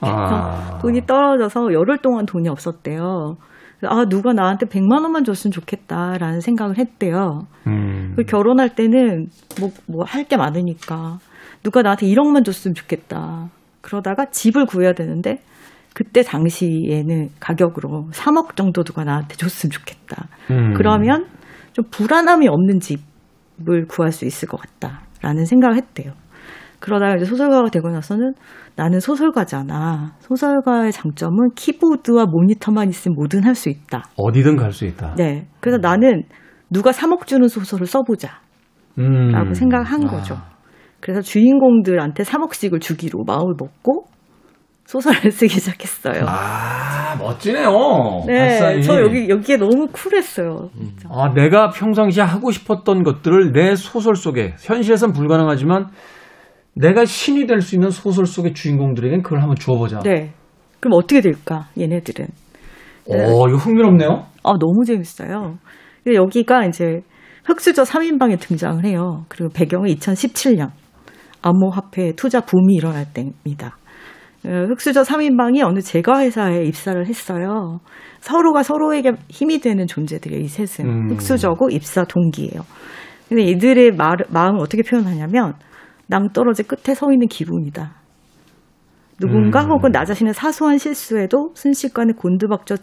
[0.01, 0.79] 아.
[0.81, 3.37] 돈이 떨어져서 열흘 동안 돈이 없었대요.
[3.87, 7.47] 아 누가 나한테 100만 원만 줬으면 좋겠다라는 생각을 했대요.
[7.67, 8.13] 음.
[8.17, 9.27] 그 결혼할 때는
[9.61, 11.19] 뭐 뭐 할 게 많으니까
[11.63, 13.49] 누가 나한테 1억만 줬으면 좋겠다.
[13.81, 15.39] 그러다가 집을 구해야 되는데
[15.95, 20.29] 그때 당시에는 가격으로 3억 정도 누가 나한테 줬으면 좋겠다.
[20.51, 20.75] 음.
[20.75, 21.27] 그러면
[21.73, 26.13] 좀 불안함이 없는 집을 구할 수 있을 것 같다라는 생각을 했대요.
[26.81, 28.33] 그러다가 이제 소설가가 되고 나서는
[28.75, 30.13] 나는 소설가잖아.
[30.21, 34.05] 소설가의 장점은 키보드와 모니터만 있으면 뭐든 할 수 있다.
[34.17, 35.15] 어디든 갈 수 있다.
[35.17, 35.47] 네.
[35.61, 36.23] 그래서 나는
[36.71, 38.41] 누가 3억 주는 소설을 써보자.
[38.99, 39.29] 음.
[39.33, 40.37] 라고 생각한 거죠.
[41.01, 44.05] 그래서 주인공들한테 3억씩을 주기로 마음을 먹고
[44.87, 46.25] 소설을 쓰기 시작했어요.
[46.27, 47.71] 아, 멋지네요.
[48.27, 48.37] 네.
[48.39, 48.83] 발상이.
[48.83, 50.69] 저 여기, 여기에 너무 쿨했어요.
[50.77, 51.09] 진짜.
[51.13, 55.87] 아, 내가 평상시에 하고 싶었던 것들을 내 소설 속에 현실에선 불가능하지만
[56.75, 60.01] 내가 신이 될 수 있는 소설 속의 주인공들에겐 그걸 한번 주어보자.
[60.01, 60.33] 네.
[60.81, 62.27] 그럼 어떻게 될까, 얘네들은?
[63.07, 64.09] 오, 이거 흥미롭네요.
[64.45, 65.59] 아, 너무 재밌어요.
[66.05, 67.01] 근데 여기가 이제
[67.45, 69.25] 흑수저 3인방에 등장을 해요.
[69.29, 70.71] 그리고 배경은 2017년.
[71.43, 73.77] 암호화폐 투자 붐이 일어날 때입니다.
[74.47, 77.81] 어, 흑수저 3인방이 어느 제과 회사에 입사를 했어요.
[78.21, 80.89] 서로가 서로에게 힘이 되는 존재들이에요, 이 셋은.
[80.89, 81.11] 음.
[81.11, 82.63] 흑수저고 입사 동기예요.
[83.29, 85.55] 근데 이들의 말, 마음을 어떻게 표현하냐면,
[86.11, 87.95] 낭떠러지 끝에 서 있는 기분이다.
[89.19, 89.71] 누군가 음.
[89.71, 92.77] 혹은 나 자신의 사소한 실수에도 순식간에 곤두박질,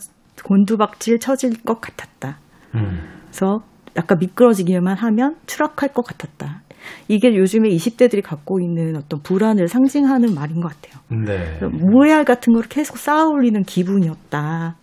[0.44, 2.40] 곤두박질 쳐질 것 같았다.
[2.76, 3.00] 음.
[3.24, 3.60] 그래서
[3.96, 6.62] 약간 미끄러지기만 하면 추락할 것 같았다.
[7.08, 11.02] 이게 요즘에 20대들이 갖고 있는 어떤 불안을 상징하는 말인 것 같아요.
[11.26, 11.60] 네.
[11.68, 14.78] 모래알 같은 걸 계속 쌓아 올리는 기분이었다.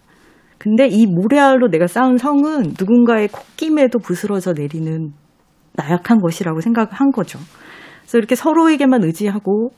[0.59, 5.13] 근데 이 모래알로 내가 쌓은 성은 누군가의 콧김에도 부스러져 내리는
[5.75, 7.39] 나약한 것이라고 생각한 거죠.
[8.05, 9.71] 그래서 이렇게 서로에게만 의지하고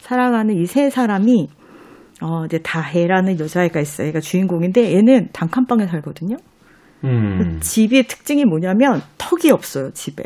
[0.00, 1.48] 살아가는 이 세 사람이
[2.22, 4.08] 어 이제 다혜라는 여자애가 있어요.
[4.08, 6.36] 얘가 주인공인데 얘는 단칸방에 살거든요.
[7.04, 7.58] 음.
[7.60, 10.24] 집의 특징이 뭐냐면 턱이 없어요, 집에.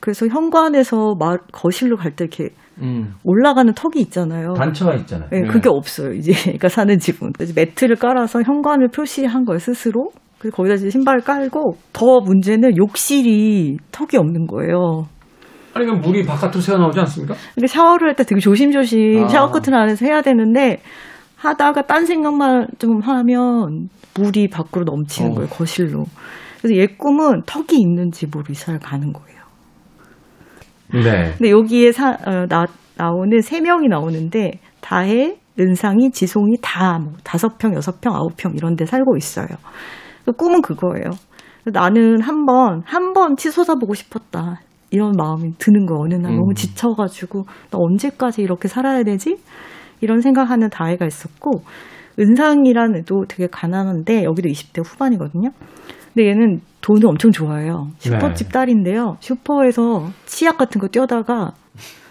[0.00, 2.48] 그래서 현관에서 마- 거실로 갈 때 이렇게
[2.80, 3.14] 음.
[3.22, 4.54] 올라가는 턱이 있잖아요.
[4.54, 5.28] 단처가 있잖아요.
[5.30, 6.12] 네, 그게 없어요.
[6.12, 10.10] 이제 그러니까 사는 집은 그래서 매트를 깔아서 현관을 표시한 거예요 스스로.
[10.40, 15.06] 그래서 거기다 이제 신발을 깔고 더 문제는 욕실이 턱이 없는 거예요.
[15.74, 17.34] 아니, 그럼 물이 바깥으로 새어나오지 않습니까?
[17.54, 19.28] 근데 샤워를 할 때 되게 조심조심 아.
[19.28, 20.80] 샤워 커튼 안에서 해야 되는데
[21.36, 25.34] 하다가 딴 생각만 좀 하면 물이 밖으로 넘치는 어.
[25.34, 26.04] 거예요 거실로.
[26.60, 29.40] 그래서 얘 꿈은 턱이 있는 집으로 이사를 가는 거예요.
[30.92, 31.32] 네.
[31.38, 37.56] 근데 여기에 사, 어, 나, 나오는 세 명이 나오는데 다혜, 은상이, 지송이 다 뭐 다섯
[37.58, 39.46] 평, 여섯 평, 아홉 평 이런 데 살고 있어요.
[40.26, 41.10] 그 꿈은 그거예요.
[41.64, 44.60] 나는 한 번, 한 번 치솟아 보고 싶었다.
[44.92, 46.36] 이런 마음이 드는 거 어느 날 음.
[46.38, 49.36] 너무 지쳐가지고 나 언제까지 이렇게 살아야 되지?
[50.00, 51.62] 이런 생각하는 다혜가 있었고
[52.18, 55.50] 은상이라는 애도 되게 가난한데 여기도 20대 후반이거든요.
[56.12, 57.88] 근데 얘는 돈을 엄청 좋아해요.
[57.98, 58.52] 슈퍼집 네.
[58.52, 59.16] 딸인데요.
[59.20, 61.52] 슈퍼에서 치약 같은 거 떼다가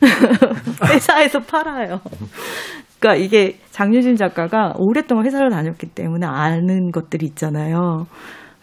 [0.92, 2.00] 회사에서 팔아요.
[3.00, 8.08] 그러니까 이게 장유진 작가가 오랫동안 회사를 다녔기 때문에 아는 것들이 있잖아요.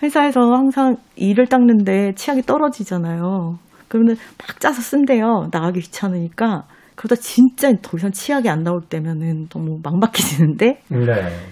[0.02, 3.59] 회사에서 항상 일을 닦는데 치약이 떨어지잖아요.
[3.88, 5.48] 그러면 막 짜서 쓴대요.
[5.51, 6.64] 나가기 귀찮으니까.
[6.94, 11.07] 그러다 진짜 더 이상 치약이 안 나올 때면은 너무 막막해지는데 네.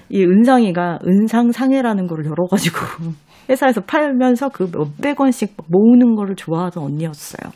[0.09, 2.79] 이 은상이가 은상상해라는 거를 열어가지고
[3.49, 7.53] 회사에서 팔면서 그 몇백 원씩 막 모으는 거를 좋아하던 언니였어요.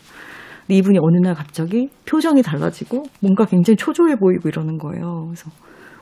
[0.60, 5.24] 근데 이분이 어느 날 갑자기 표정이 달라지고 뭔가 굉장히 초조해 보이고 이러는 거예요.
[5.26, 5.50] 그래서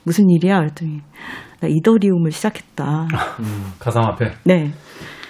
[0.04, 0.58] 무슨 일이야?
[0.58, 1.00] 그랬더니
[1.60, 3.08] 나 이더리움을 시작했다.
[3.78, 4.32] 가상 화폐.
[4.44, 4.70] 네.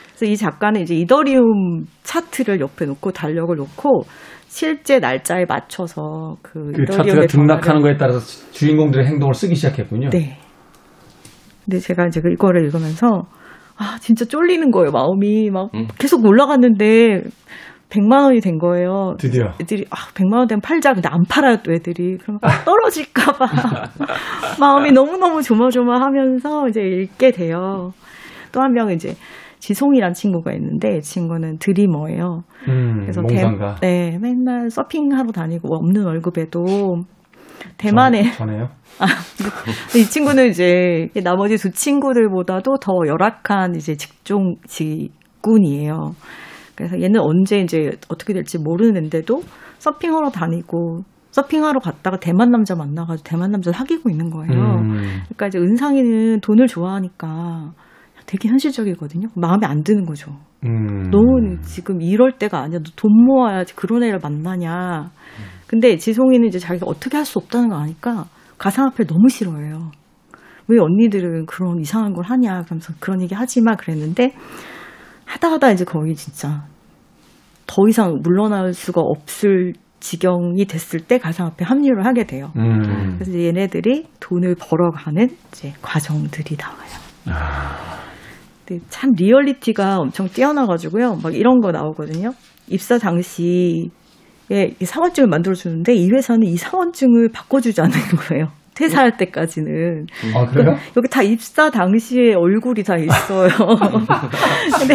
[0.09, 4.05] 그래서 이 작가는 이제 이더리움 차트를 옆에 놓고 달력을 놓고
[4.47, 8.19] 실제 날짜에 맞춰서 그, 그 차트가 등락하는 거에 따라서
[8.53, 10.09] 주인공들의 행동을 쓰기 시작했군요.
[10.09, 10.39] 네.
[11.67, 13.25] 근데 제가 이제 그 이거를 읽으면서
[13.77, 15.87] 아 진짜 쫄리는 거예요 마음이 막 음.
[15.99, 17.25] 계속 올라갔는데
[17.91, 19.15] 100만 원이 된 거예요.
[19.19, 19.53] 드디어.
[19.61, 23.47] 애들이 아 100만 원 되면 팔자 근데 안 팔아요 또 애들이 그러면 떨어질까 봐
[24.59, 27.93] 마음이 너무 너무 조마조마하면서 이제 읽게 돼요.
[28.51, 29.15] 또 한 명은 이제
[29.59, 32.43] 지송이란 친구가 있는데 이 친구는 드리머예요.
[32.69, 33.77] 음, 그래서 몽상가.
[33.77, 37.05] 대, 네, 맨날 서핑하러 다니고 없는 월급에도
[37.77, 38.69] 대만에 전, 전에요?
[39.93, 46.15] 근데 이 친구는 이제 나머지 두 친구들보다도 더 열악한 이제 직종 직군이에요.
[46.75, 49.43] 그래서 얘는 언제 이제 어떻게 될지 모르는데도
[49.79, 54.53] 서핑하러 다니고 서핑하러 갔다가 대만 남자 만나가지고 대만 남자 사귀고 있는 거예요.
[54.53, 57.73] 음, 그러니까 이제 은상이는 돈을 좋아하니까
[58.29, 59.29] 되게 현실적이거든요.
[59.35, 60.37] 마음에 안 드는 거죠.
[60.65, 61.11] 음.
[61.11, 61.19] 너
[61.63, 62.79] 지금 이럴 때가 아니야.
[62.81, 65.11] 너 돈 모아야지 그런 애를 만나냐.
[65.67, 68.27] 근데 지송이는 이제 자기가 어떻게 할 수 없다는 거 아니까
[68.59, 69.91] 가상화폐를 너무 싫어해요.
[70.69, 72.63] 왜 언니들은 그런 이상한 걸 하냐.
[72.65, 73.75] 그러면서 그런 얘기 하지 마.
[73.77, 74.35] 그랬는데
[75.25, 76.67] 하다 하다 이제 거의 진짜
[77.67, 82.53] 더 이상 물러날 수가 없을 지경이 됐을 때 가상화폐 합류를 하게 돼요.
[82.57, 83.17] 음.
[83.19, 86.91] 그래서 얘네들이 돈을 벌어가는 이제 과정들이 나와요.
[87.27, 87.98] 아.
[88.69, 91.21] 근데 참 리얼리티가 엄청 뛰어나가지고요.
[91.23, 92.33] 막 이런 거 나오거든요.
[92.69, 93.91] 입사 당시
[94.53, 97.93] 예, 이 사원증을 만들어주는데 이 회사는 이 사원증을 바꿔주지 않는
[98.29, 98.49] 거예요.
[98.75, 100.07] 퇴사할 때까지는.
[100.35, 100.77] 아, 그래요?
[100.97, 103.49] 여기 다 입사 당시에 얼굴이 다 있어요.
[104.79, 104.95] 근데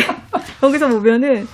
[0.62, 1.46] 여기서 보면은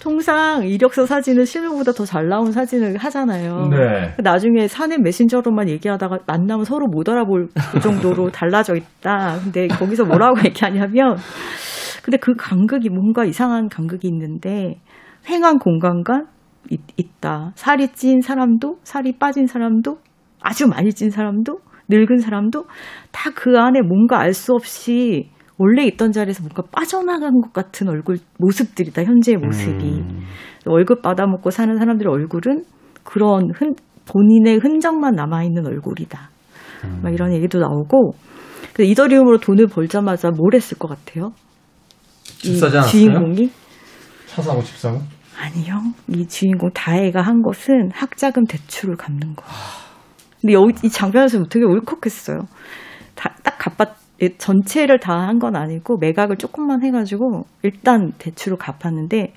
[0.00, 3.68] 통상 이력서 사진은 실물보다 더 잘 나온 사진을 하잖아요.
[3.68, 4.14] 네.
[4.22, 9.38] 나중에 사내 메신저로만 얘기하다가 만나면 서로 못 알아볼 그 정도로 달라져 있다.
[9.42, 11.16] 근데 거기서 뭐라고 얘기하냐면,
[12.02, 14.80] 근데 그 간극이 뭔가 이상한 간극이 있는데,
[15.28, 16.22] 횡한 공간과
[16.70, 17.52] 있, 있다.
[17.54, 19.98] 살이 찐 사람도, 살이 빠진 사람도,
[20.40, 21.58] 아주 많이 찐 사람도,
[21.90, 22.64] 늙은 사람도
[23.12, 28.18] 다 그 안에 뭔가 알 수 없이 원래 있던 자리에서 뭔가 빠져나간 것 같은 얼굴
[28.38, 29.04] 모습들이다.
[29.04, 29.84] 현재의 모습이.
[29.84, 30.22] 음.
[30.66, 32.64] 월급 받아먹고 사는 사람들의 얼굴은
[33.02, 33.74] 그런 흔,
[34.06, 36.30] 본인의 흔적만 남아있는 얼굴이다.
[36.84, 37.00] 음.
[37.02, 38.12] 막 이런 얘기도 나오고.
[38.72, 41.32] 그래서 이더리움으로 돈을 벌자마자 뭘 했을 것 같아요?
[42.22, 42.90] 집이 사지 않았어요?
[42.92, 43.50] 주인공이?
[44.26, 45.00] 차 사고 집 사고?
[45.36, 45.80] 아니요.
[46.08, 49.44] 이 주인공 다혜가 한 것은 학자금 대출을 갚는 거.
[50.40, 52.46] 근데 여기 이 장면에서 되게 울컥했어요.
[53.14, 53.94] 다, 딱 갚았, 예,
[54.38, 59.32] 전체를 다 한 건 아니고 매각을 조금만 해가지고 일단 대출을 갚았는데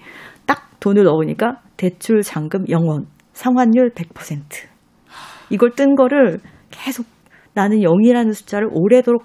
[0.47, 4.41] 딱 돈을 넣으니까 대출 잔금 0원, 상환율 100%.
[5.49, 6.39] 이걸 뜬 거를
[6.71, 7.05] 계속
[7.53, 9.23] 나는 0이라는 숫자를 오래도록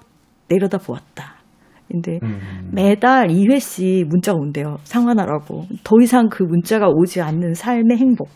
[0.49, 1.35] 내려다 보았다.
[1.87, 2.69] 근데 음.
[2.73, 4.77] 매달 2회씩 문자가 온대요.
[4.83, 5.63] 상환하라고.
[5.83, 8.27] 더 이상 그 문자가 오지 않는 삶의 행복.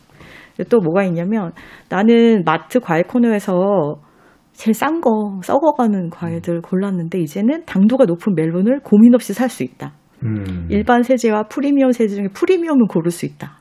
[0.70, 1.52] 또 뭐가 있냐면
[1.90, 3.96] 나는 마트 과일 코너에서
[4.54, 9.94] 제일 싼 거, 썩어가는 과일들 골랐는데 이제는 당도가 높은 멜론을 고민 없이 살 수 있다.
[10.24, 10.68] 음.
[10.70, 13.58] 일반 세제와 프리미엄 세제 중에 프리미엄을 고를 수 있다.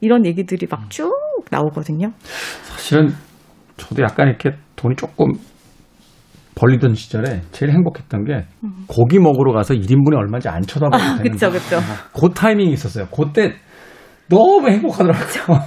[0.00, 1.12] 이런 얘기들이 막 쭉
[1.50, 2.12] 나오거든요.
[2.64, 3.08] 사실은
[3.78, 5.32] 저도 약간 이렇게 돈이 조금
[6.56, 8.44] 벌리던 시절에 제일 행복했던 게
[8.86, 11.78] 고기 먹으러 가서 1인분에 얼마인지 안 쳐다봐도 아, 되는 그쵸, 그쵸.
[12.12, 13.06] 그 타이밍이 있었어요.
[13.06, 13.54] 그때
[14.28, 15.58] 너무 행복하더라고요.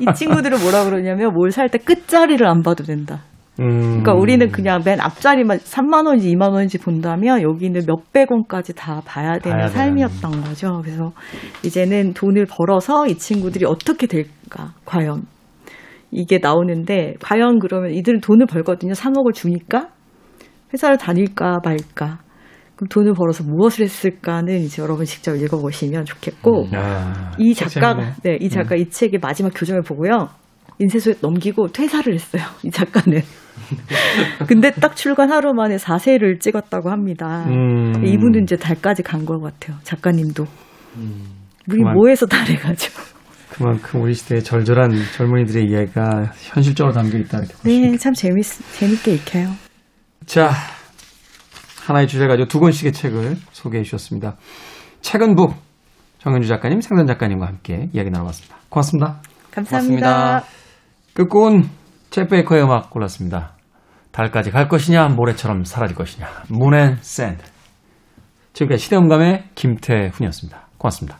[0.00, 3.22] 이 친구들은 뭐라 그러냐면 뭘 살 때 끝자리를 안 봐도 된다.
[3.60, 3.80] 음.
[3.80, 9.38] 그러니까 우리는 그냥 맨 앞자리만 3만 원인지 2만 원인지 본다면 여기는 몇백 원까지 다 봐야
[9.38, 10.80] 되는 봐야 삶이었던 거죠.
[10.82, 11.12] 그래서
[11.64, 14.74] 이제는 돈을 벌어서 이 친구들이 어떻게 될까?
[14.84, 15.22] 과연
[16.10, 18.92] 이게 나오는데 과연 그러면 이들은 돈을 벌거든요.
[18.92, 19.88] 3억을 주니까
[20.72, 22.20] 회사를 다닐까 말까.
[22.76, 28.38] 그럼 돈을 벌어서 무엇을 했을까는 이제 여러분 직접 읽어보시면 좋겠고 야, 이책 작가가 재밌네.
[28.38, 30.28] 네, 이 작가 이 책의 마지막 교정을 보고요.
[30.78, 32.42] 인쇄소에 넘기고 퇴사를 했어요.
[32.62, 33.20] 이 작가는.
[34.46, 37.44] 근데 딱 출간 하루 만에 4세를 찍었다고 합니다.
[37.48, 38.04] 음.
[38.04, 39.76] 이분은 이제 달까지 간 것 같아요.
[39.82, 40.44] 작가님도.
[41.68, 41.94] 우리 그만.
[41.94, 42.92] 뭐해서 달에 가죠.
[43.50, 48.42] 그만큼 우리 시대의 절절한 젊은이들의 이야기가 현실적으로 담겨 있다 이렇게 보시면 네, 참 재밌
[48.78, 49.48] 재밌게 읽혀요.
[50.26, 50.50] 자,
[51.86, 54.36] 하나의 주제 가지고 두 권씩의 책을 소개해 주셨습니다.
[55.00, 55.54] 책은 북
[56.18, 58.56] 정현주 작가님, 상선 작가님과 함께 이야기 나눠봤습니다.
[58.68, 59.20] 고맙습니다.
[59.52, 60.10] 감사합니다.
[60.40, 60.65] 고맙습니다.
[61.16, 61.70] 끝곡은
[62.10, 63.52] 쳇 베이커의 음악 골랐습니다.
[64.12, 66.28] 달까지 갈 것이냐, 모래처럼 사라질 것이냐.
[66.50, 67.42] Moon and Sand.
[68.52, 70.68] 지금까지 시대음감의 김태훈이었습니다.
[70.76, 71.18] 고맙습니다.